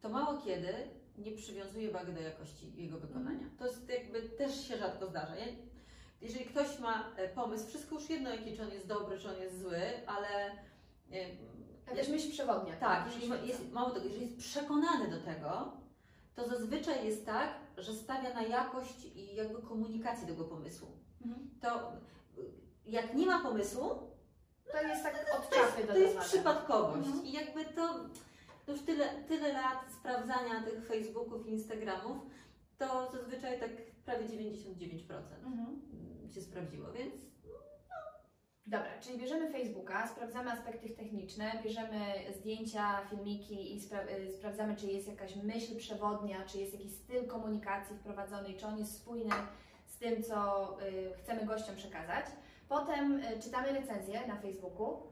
to 0.00 0.08
mało 0.08 0.38
kiedy 0.42 0.74
nie 1.18 1.32
przywiązuje 1.32 1.90
wagi 1.90 2.12
do 2.12 2.20
jakości 2.20 2.72
jego 2.76 2.98
wykonania. 2.98 3.46
To 3.58 3.66
jest 3.66 3.88
jakby 3.88 4.22
też 4.22 4.68
się 4.68 4.76
rzadko 4.76 5.06
zdarza. 5.06 5.36
Ja, 5.36 5.46
jeżeli 6.20 6.44
ktoś 6.44 6.78
ma 6.78 7.12
e, 7.16 7.28
pomysł, 7.28 7.66
wszystko 7.66 7.94
już 7.94 8.10
jedno, 8.10 8.30
jaki 8.30 8.56
czy 8.56 8.62
on 8.62 8.70
jest 8.70 8.86
dobry, 8.86 9.18
czy 9.18 9.28
on 9.30 9.40
jest 9.40 9.58
zły, 9.60 9.80
ale 10.06 10.50
e, 11.12 11.50
Jakaś 11.90 12.08
myśl 12.08 12.30
przewodnia. 12.30 12.76
tak, 12.76 13.06
jeżeli 13.06 13.48
jest, 13.48 13.72
mało 13.72 13.90
tego, 13.90 14.04
jeżeli 14.06 14.22
jest 14.22 14.38
przekonany 14.38 15.10
do 15.10 15.20
tego, 15.24 15.72
to 16.34 16.48
zazwyczaj 16.48 17.06
jest 17.06 17.26
tak, 17.26 17.50
że 17.78 17.92
stawia 17.94 18.34
na 18.34 18.42
jakość 18.42 19.04
i 19.14 19.34
jakby 19.34 19.62
komunikację 19.62 20.26
tego 20.26 20.44
pomysłu. 20.44 20.88
Mhm. 21.26 21.50
To 21.60 21.92
jak 22.86 23.14
nie 23.14 23.26
ma 23.26 23.42
pomysłu, 23.42 23.88
To 24.72 24.82
jest 24.82 25.02
tak 25.02 25.26
od 25.38 25.50
czapy 25.50 25.86
to 25.86 25.96
jest 25.98 26.18
przypadkowość 26.18 27.06
Mhm. 27.08 27.26
i 27.26 27.32
jakby 27.32 27.64
to, 27.64 27.94
to 28.66 28.72
już 28.72 28.80
tyle, 28.82 29.24
tyle 29.28 29.52
lat 29.52 29.78
sprawdzania 30.00 30.62
tych 30.62 30.86
Facebooków 30.86 31.46
i 31.46 31.50
Instagramów, 31.50 32.16
to 32.78 33.10
zazwyczaj 33.12 33.60
tak 33.60 33.70
prawie 34.04 34.24
99% 34.28 35.46
Mhm. 35.46 35.80
się 36.34 36.40
sprawdziło, 36.40 36.92
więc 36.92 37.14
Dobra, 38.66 38.98
czyli 39.00 39.18
bierzemy 39.18 39.52
Facebooka, 39.52 40.08
sprawdzamy 40.08 40.50
aspekty 40.52 40.90
techniczne, 40.90 41.52
bierzemy 41.64 42.14
zdjęcia, 42.38 43.06
filmiki 43.10 43.76
i 43.76 43.80
spra- 43.80 44.08
y, 44.28 44.30
sprawdzamy, 44.30 44.76
czy 44.76 44.86
jest 44.86 45.08
jakaś 45.08 45.36
myśl 45.36 45.76
przewodnia, 45.76 46.44
czy 46.44 46.58
jest 46.58 46.72
jakiś 46.72 46.92
styl 46.92 47.26
komunikacji 47.26 47.96
wprowadzony, 47.96 48.54
czy 48.54 48.66
on 48.66 48.78
jest 48.78 48.96
spójny 48.96 49.34
z 49.86 49.98
tym, 49.98 50.22
co 50.22 50.68
y, 50.82 51.12
chcemy 51.18 51.44
gościom 51.46 51.76
przekazać. 51.76 52.26
Potem 52.68 53.20
y, 53.24 53.40
czytamy 53.42 53.72
recenzje 53.72 54.26
na 54.26 54.36
Facebooku. 54.36 55.09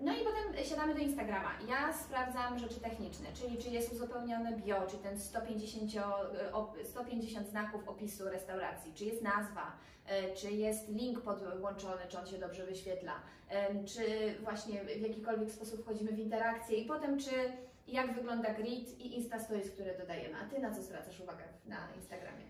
No 0.00 0.12
i 0.12 0.18
potem 0.24 0.64
siadamy 0.64 0.94
do 0.94 1.00
Instagrama. 1.00 1.50
Ja 1.68 1.92
sprawdzam 1.92 2.58
rzeczy 2.58 2.80
techniczne, 2.80 3.26
czyli 3.34 3.58
czy 3.58 3.68
jest 3.70 3.92
uzupełnione 3.92 4.52
bio, 4.56 4.86
czy 4.90 4.98
ten 4.98 5.20
150, 5.20 5.94
y, 5.94 5.98
op- 6.52 6.84
150 6.84 7.48
znaków 7.48 7.88
opisu 7.88 8.24
restauracji, 8.28 8.94
czy 8.94 9.04
jest 9.04 9.22
nazwa, 9.22 9.72
e, 10.06 10.34
czy 10.34 10.50
jest 10.50 10.88
link 10.88 11.20
podłączony, 11.20 12.02
czy 12.08 12.18
on 12.18 12.26
się 12.26 12.38
dobrze 12.38 12.66
wyświetla, 12.66 13.12
czy 13.86 14.34
właśnie 14.44 14.84
w 14.84 15.00
jakikolwiek 15.00 15.50
sposób 15.50 15.82
wchodzimy 15.82 16.12
w 16.12 16.18
interakcję 16.18 16.78
i 16.78 16.86
potem 16.86 17.18
czy 17.18 17.30
jak 17.86 18.14
wygląda 18.14 18.54
grid 18.54 19.00
i 19.00 19.16
Insta 19.16 19.38
Stories, 19.38 19.70
które 19.70 19.98
dodajemy. 19.98 20.34
A 20.38 20.44
Ty 20.54 20.58
na 20.60 20.74
co 20.74 20.82
zwracasz 20.82 21.20
uwagę 21.20 21.44
na 21.66 21.76
Instagramie? 21.96 22.44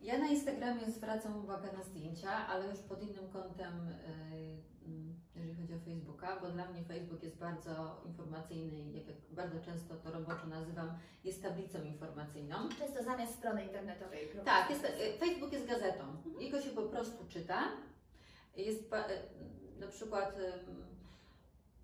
ja 0.00 0.18
na 0.18 0.26
Instagramie 0.26 0.86
zwracam 0.90 1.44
uwagę 1.44 1.72
na 1.72 1.84
zdjęcia, 1.84 2.30
ale 2.46 2.66
już 2.68 2.78
pod 2.78 3.02
innym 3.02 3.28
kątem, 3.32 3.72
mm, 3.72 4.62
jeżeli 5.34 5.54
chodzi 5.54 5.74
o 5.74 5.78
Facebooka, 5.78 6.40
bo 6.40 6.50
dla 6.50 6.68
mnie 6.68 6.84
Facebook 6.84 7.22
jest 7.22 7.36
bardzo 7.36 8.02
informacyjny 8.06 8.78
i 8.78 8.92
jak, 8.94 9.04
bardzo 9.30 9.60
często 9.60 9.94
to 9.94 10.10
roboczo 10.10 10.46
nazywam, 10.46 10.98
jest 11.24 11.42
tablicą 11.42 11.82
informacyjną. 11.84 12.68
Często 12.78 13.02
zamiast 13.02 13.34
strony 13.34 13.64
internetowej. 13.64 14.28
Tak, 14.44 14.70
jest, 14.70 14.84
e, 14.84 15.18
Facebook 15.18 15.52
jest 15.52 15.66
gazetą. 15.66 16.04
Jego 16.38 16.60
się 16.60 16.70
po 16.70 16.82
prostu 16.82 17.28
czyta. 17.28 17.68
Jest 18.56 18.92
e, 18.92 19.04
na 19.80 19.86
przykład 19.86 20.38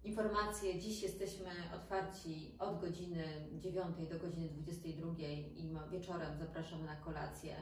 informacje. 0.04 0.78
Dziś 0.78 1.02
jesteśmy 1.02 1.50
otwarci 1.76 2.54
od 2.58 2.80
godziny 2.80 3.24
9 3.52 4.08
do 4.08 4.18
godziny 4.18 4.48
22 4.48 5.12
i 5.18 5.70
wieczorem 5.90 6.38
zapraszamy 6.38 6.84
na 6.84 6.96
kolację 6.96 7.56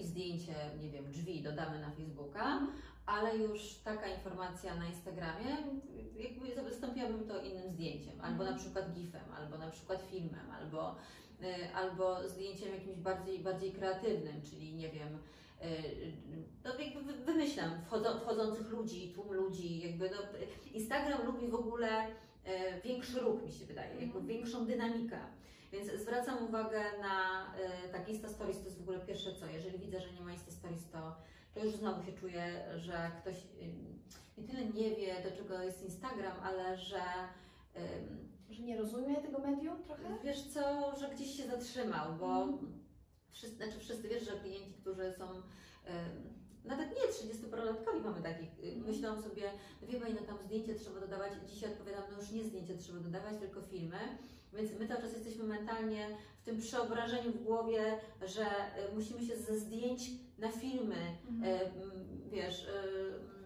i 0.00 0.04
zdjęcie, 0.04 0.54
nie 0.80 0.90
wiem, 0.90 1.12
drzwi 1.12 1.42
dodamy 1.42 1.80
na 1.80 1.90
Facebooka, 1.90 2.60
ale 3.06 3.36
już 3.36 3.74
taka 3.74 4.08
informacja 4.08 4.74
na 4.74 4.86
Instagramie, 4.86 5.56
jakby 6.16 6.70
zastąpiłabym 6.70 7.28
to 7.28 7.42
innym 7.42 7.70
zdjęciem, 7.70 8.20
albo 8.20 8.44
na 8.44 8.56
przykład 8.56 8.92
gifem, 8.92 9.24
albo 9.36 9.58
na 9.58 9.70
przykład 9.70 10.02
filmem, 10.02 10.50
albo, 10.60 10.94
e, 11.42 11.74
albo 11.74 12.28
zdjęciem 12.28 12.74
jakimś 12.74 12.96
bardziej, 12.96 13.38
bardziej 13.38 13.72
kreatywnym, 13.72 14.42
czyli 14.42 14.74
nie 14.74 14.88
wiem, 14.88 15.18
e, 15.60 15.66
no 16.64 16.70
jakby 16.78 17.12
wymyślam, 17.12 17.70
wchodzących 18.20 18.70
ludzi, 18.70 19.12
tłum 19.14 19.32
ludzi, 19.32 19.78
jakby 19.80 20.10
no, 20.10 20.16
Instagram 20.72 21.26
lubi 21.26 21.48
w 21.48 21.54
ogóle 21.54 22.06
e, 22.44 22.80
większy 22.80 23.20
ruch, 23.20 23.42
mi 23.42 23.52
się 23.52 23.64
wydaje, 23.64 23.90
jakby 23.90 24.04
mhm. 24.04 24.26
większą 24.26 24.66
dynamikę. 24.66 25.18
Więc 25.72 25.92
zwracam 25.92 26.44
uwagę 26.44 26.82
na 27.00 27.46
tak 27.92 28.08
Insta 28.08 28.28
Stories, 28.28 28.58
to 28.58 28.64
jest 28.64 28.78
w 28.78 28.82
ogóle 28.82 29.00
pierwsze 29.00 29.34
co. 29.34 29.46
Jeżeli 29.46 29.78
widzę, 29.78 30.00
że 30.00 30.12
nie 30.12 30.20
ma 30.20 30.32
Insta 30.32 30.50
Stories, 30.50 30.90
to, 30.90 31.16
to 31.54 31.64
już 31.64 31.74
znowu 31.74 32.02
się 32.02 32.12
czuję, 32.12 32.64
że 32.76 33.10
ktoś 33.20 33.36
nie 34.38 34.44
tyle 34.44 34.64
nie 34.64 34.96
wie, 34.96 35.30
do 35.30 35.36
czego 35.36 35.62
jest 35.62 35.82
Instagram, 35.82 36.36
ale 36.42 36.76
że 36.76 37.02
że 38.50 38.62
nie 38.62 38.76
rozumie 38.76 39.16
tego 39.16 39.38
medium 39.38 39.82
trochę? 39.82 40.18
Wiesz 40.24 40.42
co, 40.42 40.96
że 40.96 41.08
gdzieś 41.08 41.36
się 41.36 41.46
zatrzymał, 41.46 42.14
bo 42.20 42.42
mm. 42.42 42.58
wszyscy, 43.30 43.56
znaczy 43.56 43.78
wszyscy 43.78 44.08
wiesz, 44.08 44.24
że 44.24 44.40
klienci, 44.40 44.72
którzy 44.72 45.12
są 45.18 45.28
nawet 46.64 46.90
nie 46.90 47.30
30-parolatkowi 47.30 48.04
mamy 48.04 48.22
takich, 48.22 48.50
mm. 48.62 48.86
myślą 48.86 49.22
sobie, 49.22 49.50
no 49.82 49.88
wie 49.88 50.00
Pani, 50.00 50.14
no 50.14 50.20
tam 50.20 50.38
zdjęcie 50.44 50.74
trzeba 50.74 51.00
dodawać, 51.00 51.32
dzisiaj 51.46 51.72
odpowiadam, 51.72 52.04
no 52.12 52.18
już 52.20 52.30
nie 52.30 52.44
zdjęcie 52.44 52.76
trzeba 52.76 53.00
dodawać, 53.00 53.38
tylko 53.40 53.62
filmy, 53.62 53.98
więc 54.56 54.78
my 54.78 54.88
cały 54.88 55.00
czas 55.02 55.12
jesteśmy 55.12 55.44
mentalnie 55.44 56.08
w 56.40 56.44
tym 56.44 56.58
przeobrażeniu 56.58 57.32
w 57.32 57.44
głowie, 57.44 57.98
że 58.26 58.44
y, 58.44 58.94
musimy 58.94 59.26
się 59.26 59.36
ze 59.36 59.58
zdjęć 59.58 60.10
na 60.38 60.52
filmy, 60.52 60.96
mm. 61.28 61.42
wiesz, 62.30 62.64
y, 62.64 63.36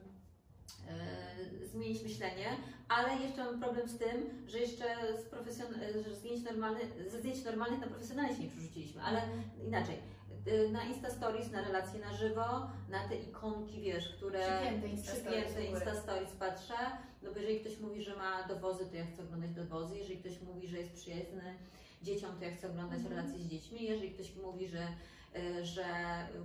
E, 0.91 1.67
zmienić 1.67 2.03
myślenie, 2.03 2.47
ale 2.89 3.17
jeszcze 3.17 3.45
mam 3.45 3.61
problem 3.61 3.89
z 3.89 3.99
tym, 3.99 4.47
że 4.47 4.59
jeszcze 4.59 4.85
z 5.19 5.33
profesjon- 5.33 6.05
że 6.05 6.15
zdjęć 6.15 6.45
normalnych, 6.45 7.11
ze 7.11 7.19
zdjęć 7.19 7.45
normalnych 7.45 7.81
na 7.81 7.87
profesjonalnie 7.87 8.37
się 8.37 8.43
nie 8.43 8.51
przerzuciliśmy, 8.51 9.03
ale 9.03 9.23
inaczej. 9.67 9.97
E, 10.47 10.69
na 10.69 10.85
Insta 10.85 11.11
Stories, 11.11 11.53
na 11.53 11.63
relacje 11.63 12.01
na 12.01 12.15
żywo, 12.15 12.71
na 12.89 13.09
te 13.09 13.17
ikonki, 13.17 13.81
wiesz, 13.81 14.09
które 14.09 14.41
przypięte 14.41 14.89
Insta, 14.89 15.13
przypięte 15.13 15.65
Insta 15.65 15.95
Stories 15.95 16.33
patrzę, 16.33 16.75
no 17.23 17.33
bo 17.33 17.39
jeżeli 17.39 17.61
ktoś 17.61 17.81
mówi, 17.81 18.03
że 18.03 18.17
ma 18.17 18.49
dowozy, 18.49 18.87
to 18.87 18.97
ja 18.97 19.07
chcę 19.07 19.23
oglądać 19.23 19.51
dowozy, 19.51 19.99
jeżeli 19.99 20.19
ktoś 20.19 20.41
mówi, 20.41 20.69
że 20.69 20.79
jest 20.79 20.93
przyjazny 20.93 21.55
dzieciom, 22.03 22.31
to 22.39 22.45
ja 22.45 22.51
chcę 22.57 22.71
oglądać 22.71 23.01
-hmm. 23.01 23.11
relacje 23.11 23.39
z 23.39 23.47
dziećmi, 23.47 23.85
jeżeli 23.85 24.11
ktoś 24.11 24.37
mówi, 24.37 24.69
że 24.69 24.79
Y, 24.81 25.20
że 25.63 25.85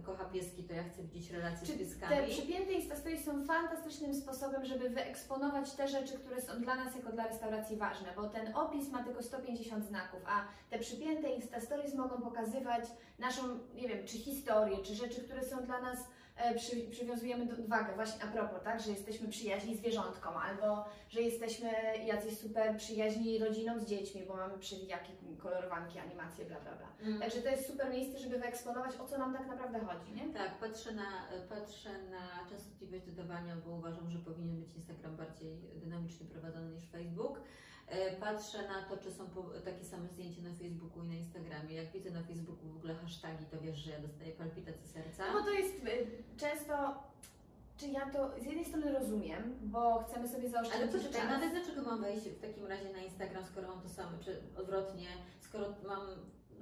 kocha 0.04 0.26
pieski, 0.26 0.64
to 0.64 0.74
ja 0.74 0.84
chcę 0.84 1.04
widzieć 1.04 1.32
relacje 1.32 1.68
Czy 1.68 1.74
z 1.74 1.78
pieskami. 1.78 2.16
Te 2.16 2.28
przypięte 2.28 2.74
Instastories 2.74 3.26
są 3.26 3.46
fantastycznym 3.46 4.14
sposobem, 4.14 4.66
żeby 4.66 4.90
wyeksponować 4.90 5.72
te 5.72 5.88
rzeczy, 5.88 6.14
które 6.14 6.42
są 6.42 6.62
dla 6.62 6.76
nas 6.76 6.96
jako 6.96 7.12
dla 7.12 7.28
restauracji 7.28 7.78
ważne, 7.78 8.08
bo 8.16 8.30
ten 8.30 8.56
opis 8.56 8.90
ma 8.90 9.04
tylko 9.04 9.24
150 9.24 9.86
znaków, 9.86 10.20
a 10.28 10.46
te 10.70 10.80
przypięte 10.80 11.30
Instastories 11.30 11.94
mogą 11.94 12.22
pokazywać 12.22 12.84
naszą, 13.20 13.42
nie 13.76 13.88
wiem, 13.88 14.06
czy 14.06 14.18
historię, 14.18 14.78
czy 14.78 14.96
rzeczy, 14.96 15.22
które 15.22 15.44
są 15.44 15.66
dla 15.66 15.82
nas 15.82 16.00
przy, 16.56 16.76
przywiązujemy 16.92 17.46
do, 17.46 17.68
wagę 17.68 17.96
właśnie 17.96 18.24
a 18.24 18.28
propos, 18.28 18.64
tak, 18.64 18.82
że 18.82 18.92
jesteśmy 18.92 19.28
przyjaźni 19.28 19.78
zwierzątkom, 19.78 20.38
albo 20.38 20.86
że 21.10 21.22
jesteśmy 21.22 21.70
jacyś 22.06 22.38
super 22.38 22.78
przyjaźni 22.78 23.40
rodziną 23.40 23.80
z 23.80 23.86
dziećmi, 23.86 24.24
bo 24.28 24.36
mamy 24.36 24.58
przewijaki, 24.58 25.12
kolorowanki, 25.38 26.00
animacje, 26.00 26.46
bla, 26.46 26.60
bla, 26.60 26.76
bla. 26.76 26.88
Mm. 27.02 27.20
Także 27.20 27.42
to 27.42 27.50
jest 27.50 27.68
super 27.68 27.90
miejsce, 27.90 28.20
żeby 28.20 28.40
wyeksponować, 28.40 28.96
o 28.96 29.06
co 29.06 29.18
nam 29.18 29.34
tak 29.34 29.48
naprawdę 29.48 29.80
chodzi, 29.80 30.14
nie? 30.14 30.34
Tak, 30.34 30.60
patrzę 30.60 30.92
na, 30.92 31.28
patrzę 31.50 31.90
na 32.12 32.50
częstotliwość 32.50 33.06
dodawania, 33.06 33.56
bo 33.56 33.72
uważam, 33.72 34.12
że 34.12 34.20
powinien 34.20 34.60
być 34.60 34.76
Instagram 34.76 35.18
bardziej 35.18 35.58
dynamicznie 35.76 36.26
prowadzony 36.26 36.76
niż 36.76 36.92
Facebook. 36.92 37.42
E, 37.88 38.16
patrzę 38.16 38.68
na 38.68 38.82
to, 38.90 38.98
czy 38.98 39.12
są 39.12 39.30
takie 39.66 39.84
same 39.84 40.08
zdjęcia 40.08 40.42
na 40.42 40.54
Facebooku 40.54 41.04
i 41.04 41.08
na 41.08 41.16
Instagramie. 41.16 41.76
Jak 41.76 41.92
widzę 41.92 42.12
na 42.12 42.24
Facebooku 42.24 42.70
w 42.70 42.78
ogóle 42.78 42.96
hashtagi, 42.96 43.46
to 43.46 43.62
wiesz, 43.62 43.78
że 43.78 43.92
ja 43.92 44.00
dostaję 44.00 44.32
palpitację 44.32 44.88
serca. 44.88 45.34
No 45.34 45.40
bo 45.40 45.46
to 45.46 45.52
jest 45.52 45.76
y, 45.76 46.15
często 46.50 47.04
czy 47.78 47.88
ja 47.88 48.10
to 48.14 48.32
z 48.40 48.46
jednej 48.46 48.66
strony 48.66 48.92
rozumiem, 49.00 49.56
bo 49.62 50.04
chcemy 50.04 50.28
sobie 50.28 50.50
zaoszczędzić 50.50 50.94
Ale 50.94 51.04
poczekaj, 51.04 51.28
nawet 51.28 51.52
dlaczego 51.52 51.82
mam 51.82 52.02
wejść 52.02 52.30
w 52.30 52.42
takim 52.42 52.68
razie 52.68 52.94
na 52.94 53.00
Instagram, 53.00 53.46
skoro 53.46 53.68
mam 53.68 53.82
to 53.82 53.90
samo, 53.90 54.12
czy 54.24 54.42
odwrotnie, 54.58 55.08
skoro 55.42 55.66
mam 55.88 56.02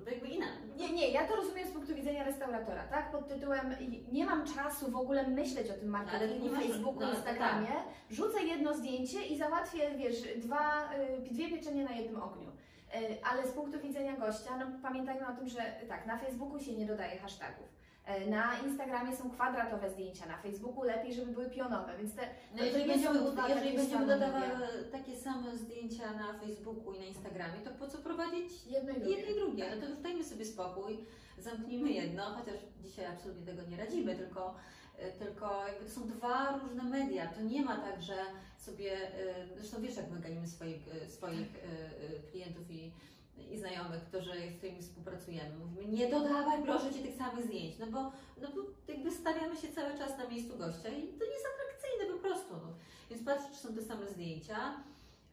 no 0.06 0.12
jakby 0.12 0.28
inaczej. 0.28 0.62
Nie, 0.78 0.94
nie, 0.94 1.10
ja 1.10 1.28
to 1.28 1.36
rozumiem 1.36 1.68
z 1.68 1.72
punktu 1.72 1.96
widzenia 1.96 2.24
restauratora, 2.24 2.84
tak? 2.84 3.12
Pod 3.12 3.28
tytułem 3.28 3.76
nie 4.12 4.26
mam 4.26 4.46
czasu 4.56 4.92
w 4.92 4.96
ogóle 4.96 5.28
myśleć 5.28 5.70
o 5.70 5.74
tym 5.74 5.90
marketingu 5.90 6.52
na 6.52 6.60
Facebooku, 6.60 7.00
no, 7.00 7.14
Instagramie. 7.14 7.68
Tak. 7.68 7.86
Rzucę 8.10 8.44
jedno 8.44 8.74
zdjęcie 8.74 9.26
i 9.26 9.38
załatwię, 9.38 9.92
wiesz, 9.98 10.18
dwa, 10.38 10.94
y, 10.94 11.22
dwie 11.32 11.50
pieczenie 11.50 11.84
na 11.84 11.92
jednym 11.92 12.24
ogniu. 12.24 12.50
Y, 12.50 13.24
ale 13.24 13.48
z 13.48 13.52
punktu 13.52 13.80
widzenia 13.80 14.18
gościa, 14.18 14.58
no 14.58 14.66
pamiętajmy 14.82 15.28
o 15.28 15.36
tym, 15.36 15.50
że 15.50 15.62
tak, 15.88 16.06
na 16.06 16.18
Facebooku 16.18 16.60
się 16.60 16.74
nie 16.74 16.86
dodaje 16.86 17.20
hashtagów. 17.20 17.83
E, 18.06 18.28
na 18.28 18.60
Instagramie 18.60 19.16
są 19.18 19.30
kwadratowe 19.30 19.90
zdjęcia, 19.90 20.26
na 20.26 20.38
Facebooku 20.38 20.84
lepiej, 20.84 21.14
żeby 21.14 21.32
były 21.32 21.50
pionowe, 21.50 21.98
więc 21.98 22.16
te 22.16 22.22
no 22.58 22.64
jeżeli 22.64 22.88
będziemy, 22.88 23.20
jeżeli 23.50 23.78
będziemy 23.78 24.08
dodawały 24.08 24.68
takie 24.92 25.16
same 25.16 25.58
zdjęcia 25.58 26.14
na 26.14 26.40
Facebooku 26.40 26.94
i 26.94 27.00
na 27.00 27.06
Instagramie, 27.06 27.60
to 27.64 27.72
po 27.72 27.88
co 27.88 27.98
prowadzić 27.98 28.66
jedno 28.68 28.92
i 28.92 29.00
drugie? 29.00 29.16
Jedno 29.16 29.32
i 29.32 29.40
drugie. 29.40 29.76
No 29.76 29.82
to 29.82 29.90
już 29.90 30.00
dajmy 30.00 30.24
sobie 30.24 30.46
spokój, 30.46 31.06
zamknijmy 31.38 31.92
jedno, 31.92 32.24
chociaż 32.24 32.56
dzisiaj 32.82 33.06
absolutnie 33.06 33.46
tego 33.46 33.70
nie 33.70 33.78
radzimy, 33.78 34.16
tylko 34.16 34.56
e, 34.98 35.12
tylko 35.12 35.68
jakby 35.68 35.86
to 35.86 35.92
są 35.92 36.08
dwa 36.08 36.60
różne 36.64 36.84
media. 36.84 37.28
To 37.28 37.42
nie 37.42 37.62
ma 37.62 37.78
tak, 37.78 38.02
że 38.02 38.16
sobie, 38.58 38.92
e, 38.94 39.48
zresztą 39.58 39.82
wiesz 39.82 39.96
jak 39.96 40.12
my 40.12 40.20
ganimy 40.20 40.48
swoich, 40.48 40.82
swoich 41.08 41.48
klientów 42.32 42.72
i 42.72 42.92
i 43.38 43.58
znajomych, 43.58 44.04
którzy, 44.04 44.32
z 44.54 44.58
którymi 44.58 44.82
współpracujemy. 44.82 45.56
Mówimy, 45.56 45.88
nie 45.88 46.10
dodawaj 46.10 46.64
proszę 46.64 46.94
Cię 46.94 47.00
tych 47.00 47.16
samych 47.16 47.46
zdjęć, 47.46 47.80
no 47.80 47.88
bo, 47.88 48.12
no 48.42 48.48
bo 48.56 48.62
jakby 48.88 49.12
stawiamy 49.12 49.58
się 49.58 49.68
cały 49.68 49.98
czas 49.98 50.18
na 50.18 50.28
miejscu 50.28 50.58
gościa 50.58 50.90
i 50.90 51.08
to 51.08 51.26
nie 51.26 51.32
jest 51.32 51.48
atrakcyjne 51.56 52.14
po 52.14 52.20
prostu. 52.20 52.54
No. 52.54 52.74
Więc 53.10 53.26
patrz, 53.26 53.44
czy 53.52 53.58
są 53.58 53.74
te 53.74 53.82
same 53.82 54.08
zdjęcia. 54.08 54.84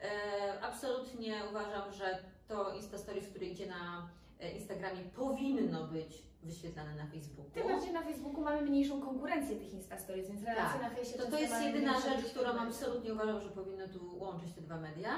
E, 0.02 0.60
absolutnie 0.62 1.42
uważam, 1.50 1.92
że 1.92 2.18
to 2.48 2.74
Insta 2.74 2.98
Stories, 2.98 3.28
które 3.28 3.46
idzie 3.46 3.66
na 3.66 4.08
e, 4.40 4.52
Instagramie 4.52 5.02
powinno 5.16 5.86
być 5.86 6.22
wyświetlane 6.42 6.94
na 6.94 7.06
Facebooku. 7.06 7.50
Tym 7.54 7.68
bardziej 7.68 7.92
na 7.92 8.02
Facebooku 8.02 8.40
mamy 8.40 8.62
mniejszą 8.62 9.00
konkurencję 9.00 9.56
tych 9.56 9.72
Insta 9.72 9.98
Stories, 9.98 10.28
więc 10.28 10.42
relacje 10.42 10.80
tak. 10.80 10.90
na 10.90 10.96
Facebooku 10.96 11.24
to, 11.24 11.36
to 11.36 11.42
jest 11.42 11.62
jedyna 11.62 12.00
rzecz, 12.00 12.30
którą 12.30 12.50
absolutnie 12.50 13.12
uważam, 13.12 13.40
że 13.40 13.48
powinno 13.48 13.88
tu 13.88 14.18
łączyć 14.18 14.52
te 14.52 14.60
dwa 14.60 14.76
media. 14.76 15.10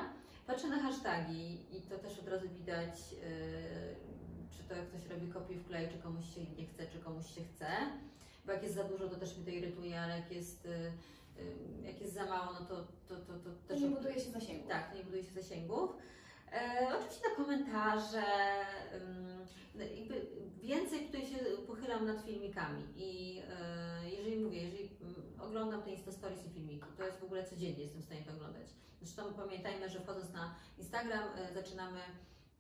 Patrzę 0.47 0.69
na 0.69 0.79
hasztagi 0.79 1.77
i 1.77 1.81
to 1.83 1.99
też 1.99 2.19
od 2.19 2.29
razu 2.29 2.49
widać, 2.49 3.13
yy, 3.13 3.19
czy 4.51 4.63
to 4.69 4.75
ktoś 4.89 5.11
robi 5.11 5.29
kopię 5.29 5.55
w 5.55 5.67
klej, 5.67 5.89
czy 5.89 5.99
komuś 5.99 6.35
się 6.35 6.41
nie 6.41 6.67
chce, 6.67 6.87
czy 6.87 6.99
komuś 6.99 7.27
się 7.35 7.45
chce. 7.45 7.67
Bo 8.47 8.53
jak 8.53 8.63
jest 8.63 8.75
za 8.75 8.85
dużo, 8.85 9.09
to 9.09 9.17
też 9.17 9.37
mnie 9.37 9.45
to 9.45 9.51
irytuje, 9.51 10.01
ale 10.01 10.19
jak 10.19 10.33
jest, 10.33 10.65
yy, 10.65 11.87
jak 11.87 12.01
jest 12.01 12.15
za 12.15 12.27
mało, 12.27 12.53
no 12.61 12.67
to, 12.67 12.77
to, 13.09 13.17
to, 13.17 13.33
to 13.33 13.51
też. 13.69 13.81
nie 13.81 13.89
buduje 13.89 14.15
się 14.15 14.31
zasięgów. 14.31 14.69
Tak, 14.69 14.95
nie 14.95 15.05
buduje 15.05 15.25
się 15.25 15.31
zasięgów. 15.31 15.91
E, 16.53 16.89
oczywiście 16.97 17.29
na 17.29 17.37
komentarze, 17.37 18.23
jakby 19.97 20.27
więcej 20.63 21.07
tutaj 21.07 21.27
się 21.27 21.39
pochylam 21.67 22.07
nad 22.07 22.25
filmikami 22.25 22.85
i 22.97 23.43
e, 23.51 24.11
jeżeli 24.11 24.45
mówię, 24.45 24.63
jeżeli 24.63 24.91
oglądam 25.41 25.83
te 25.83 25.91
Insta 25.91 26.13
Stories 26.13 26.47
i 26.47 26.51
filmiki, 26.51 26.87
to 26.97 27.07
jest 27.07 27.21
w 27.21 27.25
ogóle 27.25 27.45
codziennie, 27.45 27.83
jestem 27.83 28.03
w 28.03 28.05
stanie 28.05 28.23
to 28.23 28.33
oglądać. 28.33 28.67
Zresztą 29.03 29.35
pamiętajmy, 29.35 29.89
że 29.89 30.01
wchodząc 30.01 30.33
na 30.33 30.55
Instagram 30.79 31.25
e, 31.37 31.55
zaczynamy 31.55 32.01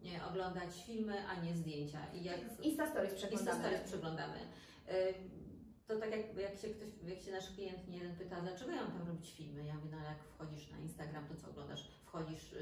nie, 0.01 0.25
oglądać 0.25 0.85
filmy, 0.87 1.27
a 1.29 1.41
nie 1.41 1.55
zdjęcia. 1.55 1.99
I 2.15 2.25
jak 2.25 2.39
Insta 2.63 2.91
Stories 2.91 3.15
przeglądamy. 3.15 3.51
Insta 3.51 3.69
Stories 3.69 3.83
przeglądamy. 3.83 4.39
To 5.87 5.99
tak 5.99 6.11
jak, 6.11 6.37
jak, 6.37 6.59
się 6.59 6.69
ktoś, 6.69 6.89
jak 7.05 7.21
się 7.21 7.33
nasz 7.33 7.51
klient 7.55 7.89
nie 7.89 7.97
jeden 7.97 8.17
pyta, 8.17 8.41
dlaczego 8.41 8.71
ja 8.71 8.83
mam 8.83 8.93
tam 8.93 9.09
robić 9.09 9.33
filmy? 9.33 9.65
Ja 9.65 9.75
mówię, 9.75 9.89
no 9.91 9.99
jak 9.99 10.25
wchodzisz 10.25 10.71
na 10.71 10.79
Instagram, 10.79 11.29
to 11.29 11.35
co 11.35 11.51
oglądasz? 11.51 11.89
Wchodzisz 12.05 12.55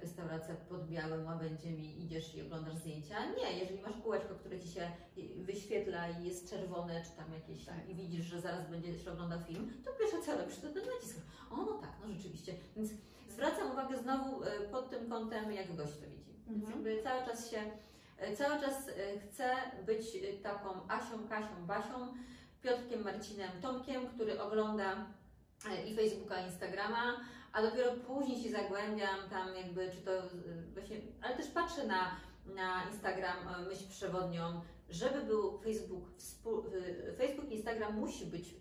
restauracja 0.00 0.54
pod 0.54 0.88
białym 0.88 1.26
łabędziem 1.26 1.80
i 1.80 2.04
idziesz 2.04 2.34
i 2.34 2.42
oglądasz 2.42 2.74
zdjęcia. 2.74 3.16
Nie, 3.34 3.58
jeżeli 3.58 3.80
masz 3.80 3.96
kółeczko, 4.02 4.34
które 4.34 4.60
ci 4.60 4.68
się 4.68 4.90
wyświetla 5.36 6.08
i 6.08 6.24
jest 6.24 6.50
czerwone, 6.50 7.02
czy 7.04 7.10
tam 7.10 7.32
jakieś 7.32 7.64
tak. 7.64 7.88
i 7.88 7.94
widzisz, 7.94 8.24
że 8.26 8.40
zaraz 8.40 8.70
będziesz 8.70 9.08
oglądał 9.08 9.40
film, 9.40 9.72
to 9.84 9.90
pierwsze 9.92 10.22
co 10.22 10.38
robisz, 10.38 10.56
to 10.56 10.72
ten 10.72 10.86
nacisk. 10.86 11.18
O, 11.50 11.56
no 11.56 11.72
tak, 11.72 11.92
no 12.02 12.12
rzeczywiście. 12.12 12.54
Więc 12.76 12.90
zwracam 13.38 13.70
uwagę 13.70 13.98
znowu 13.98 14.42
y, 14.42 14.46
pod 14.70 14.90
tym 14.90 15.08
kątem, 15.08 15.52
jak 15.52 15.76
gość 15.76 15.92
to 15.92 16.10
widzi. 16.10 16.34
Mhm. 16.48 16.84
Cały 17.04 17.26
czas 17.26 17.50
się, 17.50 17.58
y, 18.32 18.36
cały 18.36 18.60
czas 18.60 18.90
chcę 19.24 19.54
być 19.86 20.04
taką 20.42 20.68
Asią, 20.88 21.28
Kasią, 21.28 21.66
Basią, 21.66 22.14
Piotrkiem, 22.62 23.04
Marcinem, 23.04 23.50
Tomkiem, 23.62 24.06
który 24.06 24.42
ogląda 24.42 25.06
i 25.86 25.96
Facebooka, 25.96 26.40
i 26.40 26.46
Instagrama, 26.46 27.20
a 27.52 27.62
dopiero 27.62 27.92
później 27.92 28.42
się 28.42 28.50
zagłębiam 28.50 29.30
tam 29.30 29.56
jakby, 29.56 29.90
czy 29.90 29.96
to 29.96 30.10
właśnie, 30.74 30.96
ale 31.22 31.36
też 31.36 31.46
patrzę 31.46 31.86
na, 31.86 32.16
na 32.54 32.84
Instagram 32.90 33.36
myśl 33.68 33.88
przewodnią, 33.90 34.60
żeby 34.90 35.22
był 35.22 35.58
Facebook, 35.58 36.04
Facebook 37.18 37.50
Instagram 37.50 37.94
musi 37.94 38.26
być 38.26 38.54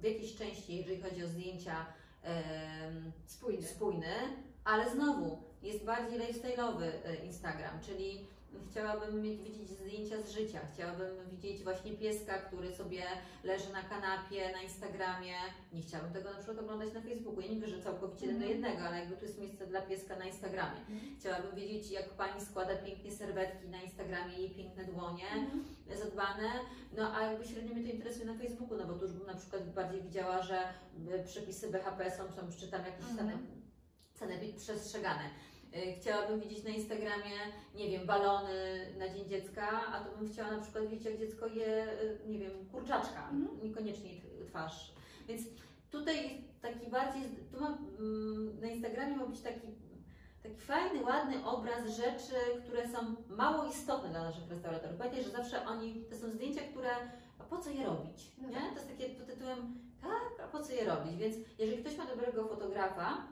w 0.00 0.04
jakiejś 0.04 0.36
części, 0.36 0.76
jeżeli 0.76 1.02
chodzi 1.02 1.24
o 1.24 1.28
zdjęcia, 1.28 1.86
spójny. 3.26 3.62
spójny, 3.62 4.14
ale 4.64 4.90
znowu 4.90 5.42
jest 5.62 5.84
bardziej 5.84 6.20
lifestyle'owy 6.20 6.90
Instagram, 7.24 7.80
czyli 7.80 8.26
Chciałabym 8.70 9.22
mieć, 9.22 9.42
widzieć 9.42 9.68
zdjęcia 9.68 10.22
z 10.22 10.30
życia, 10.30 10.60
chciałabym 10.74 11.28
widzieć 11.30 11.62
właśnie 11.64 11.92
pieska, 11.92 12.38
który 12.38 12.76
sobie 12.76 13.02
leży 13.44 13.72
na 13.72 13.82
kanapie, 13.82 14.52
na 14.52 14.62
Instagramie. 14.62 15.34
Nie 15.72 15.82
chciałabym 15.82 16.12
tego 16.12 16.30
na 16.30 16.36
przykład 16.36 16.58
oglądać 16.58 16.94
na 16.94 17.00
Facebooku. 17.00 17.40
Ja 17.40 17.48
nie 17.48 17.54
mówię, 17.54 17.68
że 17.68 17.82
całkowicie 17.82 18.26
mm. 18.26 18.40
do 18.40 18.46
jednego, 18.46 18.82
ale 18.82 18.98
jakby 18.98 19.16
tu 19.16 19.24
jest 19.24 19.40
miejsce 19.40 19.66
dla 19.66 19.82
pieska 19.82 20.16
na 20.16 20.24
Instagramie. 20.24 20.80
Mm. 20.88 21.00
Chciałabym 21.20 21.54
wiedzieć, 21.54 21.90
jak 21.90 22.08
Pani 22.08 22.40
składa 22.40 22.76
pięknie 22.76 23.12
serwetki 23.12 23.68
na 23.68 23.82
Instagramie, 23.82 24.38
jej 24.38 24.50
piękne 24.50 24.84
dłonie 24.84 25.28
mm. 25.32 25.64
zadbane. 25.96 26.50
No 26.96 27.16
a 27.16 27.22
jakby 27.22 27.44
średnio 27.44 27.74
mnie 27.74 27.84
to 27.84 27.92
interesuje 27.96 28.26
na 28.26 28.34
Facebooku, 28.34 28.76
no 28.76 28.86
bo 28.86 28.94
tu 28.94 29.04
już 29.04 29.14
bym 29.14 29.26
na 29.26 29.34
przykład 29.34 29.72
bardziej 29.72 30.02
widziała, 30.02 30.42
że 30.42 30.74
przepisy 31.26 31.70
BHP 31.70 32.10
są, 32.10 32.32
są 32.32 32.58
czy 32.60 32.68
tam 32.68 32.84
jakieś 32.86 33.10
mm. 33.10 33.16
ceny 34.14 34.52
przestrzegane. 34.56 35.30
Y, 35.76 36.00
chciałabym 36.00 36.40
widzieć 36.40 36.64
na 36.64 36.70
Instagramie, 36.70 37.36
nie 37.74 37.90
wiem, 37.90 38.06
balony 38.06 38.86
na 38.98 39.08
Dzień 39.08 39.28
Dziecka, 39.28 39.86
a 39.86 40.04
to 40.04 40.16
bym 40.16 40.28
chciała 40.28 40.50
na 40.50 40.62
przykład 40.62 40.88
widzieć, 40.88 41.04
jak 41.04 41.18
dziecko 41.18 41.46
je, 41.46 41.86
y, 42.02 42.18
nie 42.26 42.38
wiem, 42.38 42.50
kurczaczka, 42.72 43.28
mhm. 43.30 43.60
niekoniecznie 43.62 44.10
twarz. 44.46 44.92
Więc 45.28 45.42
tutaj 45.90 46.44
taki 46.62 46.90
bardziej, 46.90 47.22
tu 47.52 47.60
ma, 47.60 47.78
mm, 47.98 48.60
na 48.60 48.66
Instagramie 48.66 49.16
ma 49.16 49.26
być 49.26 49.40
taki, 49.40 49.68
taki 50.42 50.56
fajny, 50.56 51.02
ładny 51.02 51.46
obraz 51.46 51.96
rzeczy, 51.96 52.34
które 52.64 52.88
są 52.88 53.14
mało 53.28 53.64
istotne 53.64 54.10
dla 54.10 54.22
naszych 54.22 54.50
restauratorów. 54.50 54.98
Pamiętaj, 54.98 55.24
że 55.24 55.30
zawsze 55.30 55.66
oni, 55.66 56.04
to 56.10 56.16
są 56.16 56.30
zdjęcia, 56.30 56.62
które, 56.62 56.90
a 57.38 57.44
po 57.44 57.58
co 57.58 57.70
je 57.70 57.86
robić, 57.86 58.32
no 58.38 58.48
nie? 58.48 58.54
Tak. 58.54 58.68
To 58.68 58.74
jest 58.74 58.88
takie 58.88 59.08
pod 59.08 59.26
tytułem, 59.26 59.78
tak, 60.02 60.46
a 60.46 60.48
po 60.48 60.60
co 60.60 60.72
je 60.72 60.84
robić? 60.84 61.16
Więc 61.16 61.36
jeżeli 61.58 61.78
ktoś 61.78 61.96
ma 61.96 62.06
dobrego 62.06 62.48
fotografa, 62.48 63.26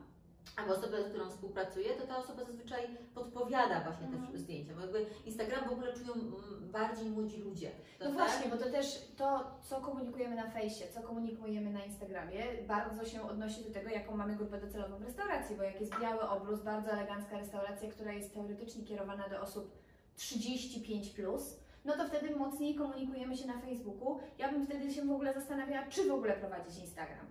albo 0.57 0.75
osobę, 0.75 1.03
z 1.03 1.09
którą 1.09 1.31
współpracuję, 1.31 1.95
to 1.95 2.07
ta 2.07 2.17
osoba 2.17 2.45
zazwyczaj 2.45 2.89
podpowiada 3.15 3.81
właśnie 3.81 4.07
te 4.07 4.17
mhm. 4.17 4.39
zdjęcia. 4.39 4.75
Bo 4.75 4.81
jakby 4.81 5.07
Instagram 5.27 5.69
w 5.69 5.73
ogóle 5.73 5.93
czują 5.93 6.13
bardziej 6.61 7.11
młodzi 7.11 7.43
ludzie. 7.43 7.71
To 7.99 8.05
no 8.05 8.11
tak? 8.11 8.19
właśnie, 8.19 8.51
bo 8.51 8.57
to 8.57 8.71
też 8.71 9.09
to, 9.17 9.59
co 9.63 9.81
komunikujemy 9.81 10.37
na 10.37 10.51
fejsie, 10.51 10.85
co 10.95 11.03
komunikujemy 11.03 11.71
na 11.71 11.85
Instagramie, 11.85 12.45
bardzo 12.69 13.05
się 13.05 13.23
odnosi 13.23 13.65
do 13.65 13.71
tego, 13.71 13.91
jaką 13.91 14.17
mamy 14.17 14.37
grupę 14.37 14.61
docelową 14.61 14.99
w 14.99 15.03
restauracji, 15.03 15.57
bo 15.57 15.63
jak 15.63 15.81
jest 15.81 16.01
biały 16.01 16.21
obrus, 16.21 16.63
bardzo 16.63 16.91
elegancka 16.91 17.39
restauracja, 17.39 17.91
która 17.91 18.13
jest 18.13 18.35
teoretycznie 18.35 18.85
kierowana 18.85 19.29
do 19.29 19.41
osób 19.41 19.83
35+, 20.19 21.15
plus, 21.15 21.57
no 21.85 21.97
to 21.97 22.09
wtedy 22.09 22.37
mocniej 22.37 22.75
komunikujemy 22.75 23.37
się 23.37 23.47
na 23.47 23.61
Facebooku. 23.61 24.21
Ja 24.39 24.53
bym 24.53 24.67
wtedy 24.67 24.93
się 24.93 25.05
w 25.05 25.13
ogóle 25.13 25.35
zastanawiała, 25.35 25.87
czy 25.87 26.09
w 26.09 26.13
ogóle 26.13 26.33
prowadzić 26.33 26.79
Instagram 26.79 27.27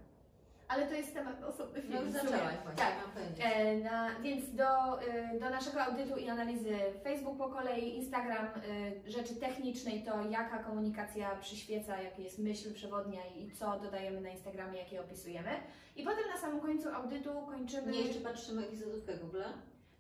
ale 0.72 0.88
to 0.88 0.94
jest 0.94 1.14
temat 1.14 1.44
osobny 1.44 1.82
film. 1.82 1.94
No 1.94 2.02
już 2.02 2.12
zaczęłaś 2.12 2.56
właśnie, 2.64 2.84
tak. 2.84 2.96
E, 3.40 3.76
na, 3.76 4.20
więc 4.20 4.56
do, 4.56 5.02
y, 5.04 5.40
do 5.40 5.50
naszego 5.50 5.84
audytu 5.84 6.18
i 6.18 6.30
analizy 6.30 6.78
Facebook 7.04 7.38
po 7.38 7.50
kolei, 7.50 7.98
Instagram, 7.98 8.46
y, 9.08 9.12
rzeczy 9.12 9.36
technicznej, 9.36 10.04
to 10.04 10.30
jaka 10.30 10.64
komunikacja 10.64 11.36
przyświeca, 11.36 12.02
jaka 12.02 12.22
jest 12.22 12.40
myśl 12.40 12.74
przewodnia 12.74 13.22
i 13.36 13.52
co 13.52 13.80
dodajemy 13.80 14.22
na 14.22 14.30
Instagramie, 14.30 14.80
jakie 14.80 15.02
opisujemy. 15.02 15.50
I 15.96 16.04
potem 16.04 16.24
na 16.36 16.38
samym 16.42 16.60
końcu 16.60 16.90
audytu 16.90 17.30
kończymy... 17.46 17.92
Nie, 17.92 18.02
jeszcze 18.02 18.22
patrzymy 18.22 18.70
wizytówkę 18.70 19.18
Google. 19.18 19.44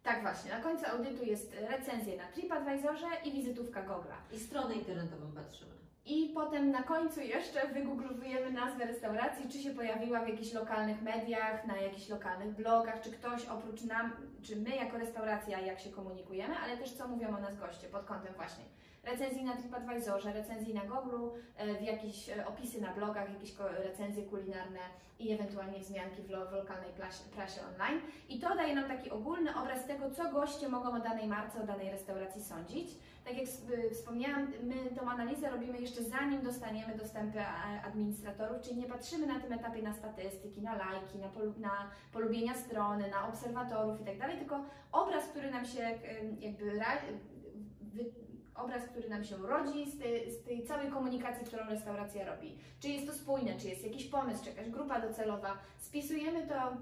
Tak 0.03 0.21
właśnie, 0.21 0.51
na 0.51 0.61
końcu 0.61 0.85
audytu 0.85 1.25
jest 1.25 1.55
recenzja 1.69 2.17
na 2.17 2.31
TripAdvisorze 2.31 3.07
i 3.25 3.31
wizytówka 3.31 3.83
Google'a. 3.83 4.35
I 4.35 4.39
stronę 4.39 4.75
internetową 4.75 5.31
patrzymy. 5.35 5.80
I 6.05 6.31
potem 6.33 6.71
na 6.71 6.83
końcu 6.83 7.21
jeszcze 7.21 7.67
wygooglujemy 7.67 8.51
nazwę 8.51 8.85
restauracji, 8.85 9.49
czy 9.49 9.59
się 9.59 9.71
pojawiła 9.71 10.19
w 10.19 10.27
jakichś 10.27 10.53
lokalnych 10.53 11.01
mediach, 11.01 11.67
na 11.67 11.77
jakichś 11.77 12.09
lokalnych 12.09 12.55
blogach, 12.55 13.01
czy 13.01 13.11
ktoś 13.11 13.45
oprócz 13.45 13.83
nam, 13.83 14.13
czy 14.41 14.55
my 14.55 14.75
jako 14.75 14.97
restauracja, 14.97 15.59
jak 15.59 15.79
się 15.79 15.89
komunikujemy, 15.89 16.55
ale 16.57 16.77
też 16.77 16.91
co 16.91 17.07
mówią 17.07 17.27
o 17.37 17.41
nas 17.41 17.59
goście 17.59 17.87
pod 17.87 18.05
kątem 18.05 18.33
właśnie 18.33 18.63
recenzji 19.03 19.43
na 19.43 19.55
TripAdvisorze, 19.55 20.33
recenzji 20.33 20.73
na 20.73 20.81
Google, 20.81 21.29
e, 21.57 21.75
w 21.75 21.81
jakieś 21.81 22.29
e, 22.29 22.47
opisy 22.47 22.81
na 22.81 22.93
blogach, 22.93 23.33
jakieś 23.33 23.55
recenzje 23.83 24.23
kulinarne 24.23 24.79
i 25.19 25.31
ewentualnie 25.31 25.79
wzmianki 25.79 26.21
w, 26.21 26.29
lo, 26.29 26.45
w 26.45 26.51
lokalnej 26.51 26.91
prasie, 27.35 27.61
online. 27.61 28.01
I 28.29 28.39
to 28.39 28.55
daje 28.55 28.75
nam 28.75 28.87
taki 28.87 29.09
ogólny 29.09 29.55
obraz 29.55 29.85
tego, 29.87 30.11
co 30.11 30.31
goście 30.31 30.69
mogą 30.69 30.95
o 30.95 30.99
danej 30.99 31.27
marce, 31.27 31.63
o 31.63 31.65
danej 31.65 31.91
restauracji 31.91 32.43
sądzić. 32.43 32.89
Tak 33.25 33.37
jak 33.37 33.47
wspomniałam, 33.91 34.47
my 34.63 34.95
tą 34.95 35.09
analizę 35.09 35.49
robimy 35.49 35.79
jeszcze 35.79 36.03
zanim 36.03 36.41
dostaniemy 36.41 36.97
dostępy 36.97 37.39
administratorów, 37.85 38.61
czyli 38.61 38.77
nie 38.77 38.87
patrzymy 38.87 39.27
na 39.27 39.39
tym 39.39 39.53
etapie 39.53 39.81
na 39.81 39.93
statystyki, 39.93 40.61
na 40.61 40.75
lajki, 40.75 41.17
na, 41.17 41.29
polu 41.29 41.53
na 41.57 41.91
polubienia 42.11 42.55
strony, 42.55 43.09
na 43.09 43.27
obserwatorów 43.27 43.99
itd., 43.99 44.19
tak 44.19 44.37
tylko 44.37 44.65
obraz, 44.91 45.27
który 45.27 45.51
nam 45.51 45.65
się 45.65 45.99
jakby 46.39 46.71
obraz, 48.63 48.83
który 48.83 49.09
nam 49.09 49.23
się 49.23 49.37
rodzi 49.37 49.91
z 49.91 49.99
tej, 49.99 50.31
z 50.31 50.43
tej, 50.43 50.63
całej 50.63 50.91
komunikacji, 50.91 51.45
którą 51.45 51.65
restauracja 51.69 52.25
robi. 52.25 52.57
Czy 52.79 52.89
jest 52.89 53.07
to 53.07 53.13
spójne, 53.13 53.57
czy 53.59 53.67
jest 53.67 53.83
jakiś 53.83 54.07
pomysł, 54.07 54.43
czy 54.43 54.49
jakaś 54.49 54.69
grupa 54.69 55.01
docelowa. 55.01 55.57
Spisujemy 55.79 56.47
to 56.47 56.77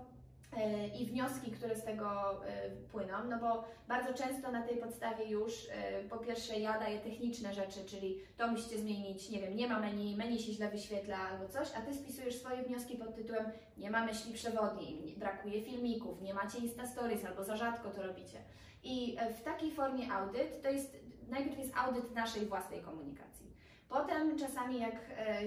e, 0.58 0.88
i 0.88 1.06
wnioski, 1.06 1.52
które 1.52 1.76
z 1.76 1.84
tego 1.84 2.32
e, 2.46 2.70
płyną, 2.92 3.14
no 3.30 3.40
bo 3.40 3.64
bardzo 3.88 4.14
często 4.14 4.52
na 4.52 4.62
tej 4.62 4.78
podstawie 4.78 5.26
już 5.26 5.54
e, 5.72 6.04
po 6.04 6.18
pierwsze 6.18 6.60
ja 6.60 6.80
daję 6.80 7.00
techniczne 7.00 7.54
rzeczy, 7.54 7.86
czyli 7.86 8.20
to 8.38 8.48
musicie 8.48 8.78
zmienić, 8.78 9.30
nie 9.30 9.42
wiem, 9.42 9.56
nie 9.56 9.68
ma 9.68 9.80
menu, 9.80 10.16
menu 10.18 10.40
się 10.40 10.54
źle 10.54 10.70
wyświetla 10.70 11.18
albo 11.18 11.48
coś, 11.48 11.68
a 11.76 11.82
Ty 11.82 11.94
spisujesz 11.94 12.36
swoje 12.36 12.64
wnioski 12.64 12.98
pod 12.98 13.16
tytułem 13.16 13.46
nie 13.78 13.92
ma 13.92 14.06
myśli 14.06 14.34
przewodni, 14.34 15.16
brakuje 15.18 15.62
filmików, 15.62 16.22
nie 16.22 16.34
macie 16.34 16.58
Insta 16.58 16.88
Stories 16.88 17.26
albo 17.26 17.44
za 17.44 17.58
rzadko 17.58 17.90
to 17.90 18.04
robicie. 18.04 18.38
I 18.84 19.18
w 19.40 19.44
takiej 19.44 19.72
formie 19.72 20.14
audyt 20.14 20.62
to 20.62 20.70
jest 20.70 20.99
najpierw 21.30 21.60
jest 21.60 21.78
audyt 21.78 22.16
naszej 22.16 22.46
własnej 22.46 22.82
komunikacji. 22.82 23.50
Potem 23.90 24.38
czasami 24.38 24.80
jak 24.80 24.96
e, 25.18 25.42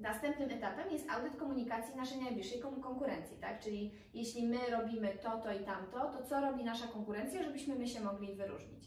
następnym 0.00 0.50
etapem 0.50 0.90
jest 0.90 1.10
audyt 1.10 1.36
komunikacji 1.36 1.96
naszej 1.96 2.22
najbliższej 2.22 2.60
konkurencji, 2.60 3.36
tak? 3.36 3.60
Czyli 3.60 3.92
jeśli 4.14 4.48
my 4.48 4.58
robimy 4.70 5.18
to, 5.22 5.38
to 5.38 5.52
i 5.52 5.64
tamto, 5.64 6.10
to 6.10 6.22
co 6.22 6.40
robi 6.40 6.64
nasza 6.64 6.86
konkurencja, 6.86 7.42
żebyśmy 7.42 7.74
my 7.74 7.88
się 7.88 8.00
mogli 8.00 8.34
wyróżnić. 8.34 8.84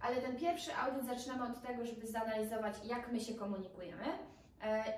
Ale 0.00 0.16
ten 0.16 0.36
pierwszy 0.36 0.74
audyt 0.74 1.06
zaczynamy 1.06 1.52
od 1.52 1.62
tego, 1.62 1.86
żeby 1.86 2.06
zanalizować, 2.06 2.74
jak 2.84 3.12
my 3.12 3.20
się 3.20 3.34
komunikujemy, 3.34 4.04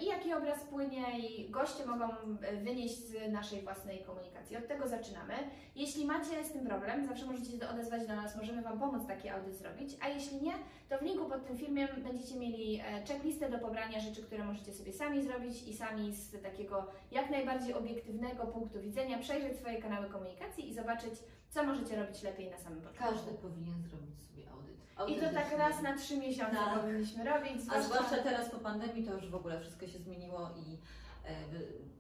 i 0.01 0.07
jaki 0.07 0.35
obraz 0.35 0.65
płynie 0.65 1.19
i 1.19 1.51
goście 1.51 1.87
mogą 1.87 2.05
e, 2.43 2.57
wynieść 2.57 2.97
z 2.97 3.33
naszej 3.33 3.63
własnej 3.63 4.05
komunikacji. 4.05 4.57
Od 4.57 4.69
tego 4.69 4.89
zaczynamy. 4.89 5.35
Jeśli 5.77 6.07
macie 6.07 6.45
z 6.45 6.53
tym 6.53 6.67
problem, 6.67 7.07
zawsze 7.07 7.27
możecie 7.27 7.59
się 7.59 7.69
odezwać 7.69 8.07
do 8.07 8.17
nas, 8.17 8.37
możemy 8.37 8.63
Wam 8.63 8.79
pomóc 8.79 9.07
taki 9.07 9.29
audyt 9.29 9.55
zrobić, 9.57 9.97
a 10.01 10.09
jeśli 10.09 10.43
nie, 10.43 10.53
to 10.89 10.99
w 10.99 11.03
linku 11.03 11.25
pod 11.31 11.47
tym 11.47 11.57
filmem 11.57 11.89
będziecie 11.99 12.37
mieli 12.37 12.81
e, 12.81 13.07
checklistę 13.07 13.51
do 13.51 13.59
pobrania 13.59 14.01
rzeczy, 14.01 14.23
które 14.23 14.45
możecie 14.45 14.73
sobie 14.73 14.93
sami 14.93 15.23
zrobić 15.23 15.63
i 15.63 15.77
sami 15.77 16.15
z 16.15 16.43
takiego 16.43 16.87
jak 17.11 17.31
najbardziej 17.31 17.75
obiektywnego 17.75 18.47
punktu 18.47 18.81
widzenia 18.81 19.19
przejrzeć 19.19 19.57
swoje 19.57 19.83
kanały 19.83 20.07
komunikacji 20.07 20.69
i 20.71 20.75
zobaczyć, 20.75 21.15
co 21.51 21.65
możecie 21.65 21.97
robić 21.97 22.23
lepiej 22.23 22.51
na 22.51 22.59
samym 22.59 22.81
początku. 22.81 23.05
Każdy 23.05 23.33
powinien 23.33 23.83
zrobić 23.83 24.23
sobie 24.23 24.51
audyt. 24.51 24.78
I 25.07 25.21
to 25.21 25.33
tak 25.35 25.59
raz 25.59 25.83
na 25.83 25.97
trzy 25.97 26.17
miesiące 26.17 26.57
tak. 26.57 26.81
powinniśmy 26.81 27.25
robić. 27.25 27.63
Zwłaszcza... 27.63 27.81
A 27.81 27.83
zwłaszcza 27.83 28.17
teraz 28.23 28.51
po 28.51 28.59
pandemii 28.59 29.05
to 29.05 29.15
już 29.15 29.31
w 29.31 29.35
ogóle 29.35 29.61
wszystko 29.61 29.87
się 29.87 29.99
zmieniło 29.99 30.51
i 30.57 30.79
e, 31.25 31.35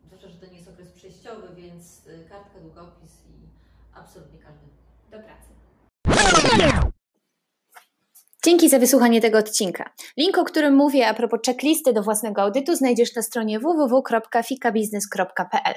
zwłaszcza, 0.07 0.29
że 0.29 0.39
to 0.39 0.47
nie 0.47 0.57
jest 0.57 0.69
okres 0.69 0.93
przejściowy, 0.93 1.55
więc 1.55 2.07
e, 2.07 2.29
kartka, 2.29 2.61
długopis 2.61 3.13
i 3.27 3.49
absolutnie 3.95 4.39
każdy. 4.39 4.67
Do 5.11 5.19
pracy. 5.19 5.49
Dzięki 8.45 8.69
za 8.69 8.79
wysłuchanie 8.79 9.21
tego 9.21 9.39
odcinka. 9.39 9.91
Link, 10.17 10.39
o 10.39 10.45
którym 10.45 10.75
mówię 10.75 11.09
a 11.09 11.15
propos 11.15 11.41
checklisty 11.47 11.93
do 11.93 12.03
własnego 12.03 12.43
audytu 12.43 12.77
znajdziesz 12.77 13.15
na 13.15 13.23
stronie 13.23 13.61
www.fikabiznes.pl. 13.61 15.75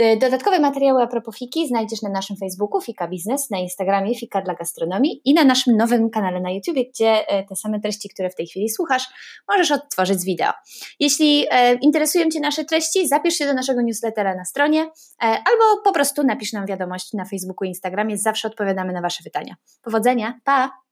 Y, 0.00 0.16
dodatkowe 0.16 0.60
materiały 0.60 1.02
a 1.02 1.06
propos 1.06 1.38
Fiki 1.38 1.68
znajdziesz 1.68 2.02
na 2.02 2.08
naszym 2.08 2.36
Facebooku 2.36 2.80
Fika 2.80 3.08
Biznes, 3.08 3.50
na 3.50 3.58
Instagramie 3.58 4.14
Fika 4.14 4.42
dla 4.42 4.54
Gastronomii 4.54 5.20
i 5.24 5.34
na 5.34 5.44
naszym 5.44 5.76
nowym 5.76 6.10
kanale 6.10 6.40
na 6.40 6.50
YouTube, 6.50 6.76
gdzie 6.94 7.40
y, 7.40 7.46
te 7.48 7.56
same 7.56 7.80
treści, 7.80 8.08
które 8.08 8.30
w 8.30 8.34
tej 8.34 8.46
chwili 8.46 8.70
słuchasz, 8.70 9.04
możesz 9.48 9.70
odtworzyć 9.70 10.20
z 10.20 10.24
wideo. 10.24 10.52
Jeśli 11.00 11.44
y, 11.44 11.48
interesują 11.80 12.30
Cię 12.30 12.40
nasze 12.40 12.64
treści, 12.64 13.08
zapisz 13.08 13.34
się 13.34 13.46
do 13.46 13.54
naszego 13.54 13.82
newslettera 13.82 14.34
na 14.34 14.44
stronie 14.44 14.90
albo 15.20 15.82
po 15.84 15.92
prostu 15.92 16.22
napisz 16.22 16.52
nam 16.52 16.66
wiadomość 16.66 17.12
na 17.12 17.24
Facebooku 17.24 17.64
i 17.64 17.68
Instagramie, 17.68 18.18
zawsze 18.18 18.48
odpowiadamy 18.48 18.92
na 18.92 19.00
Wasze 19.00 19.24
pytania. 19.24 19.54
Powodzenia, 19.82 20.40
pa! 20.44 20.87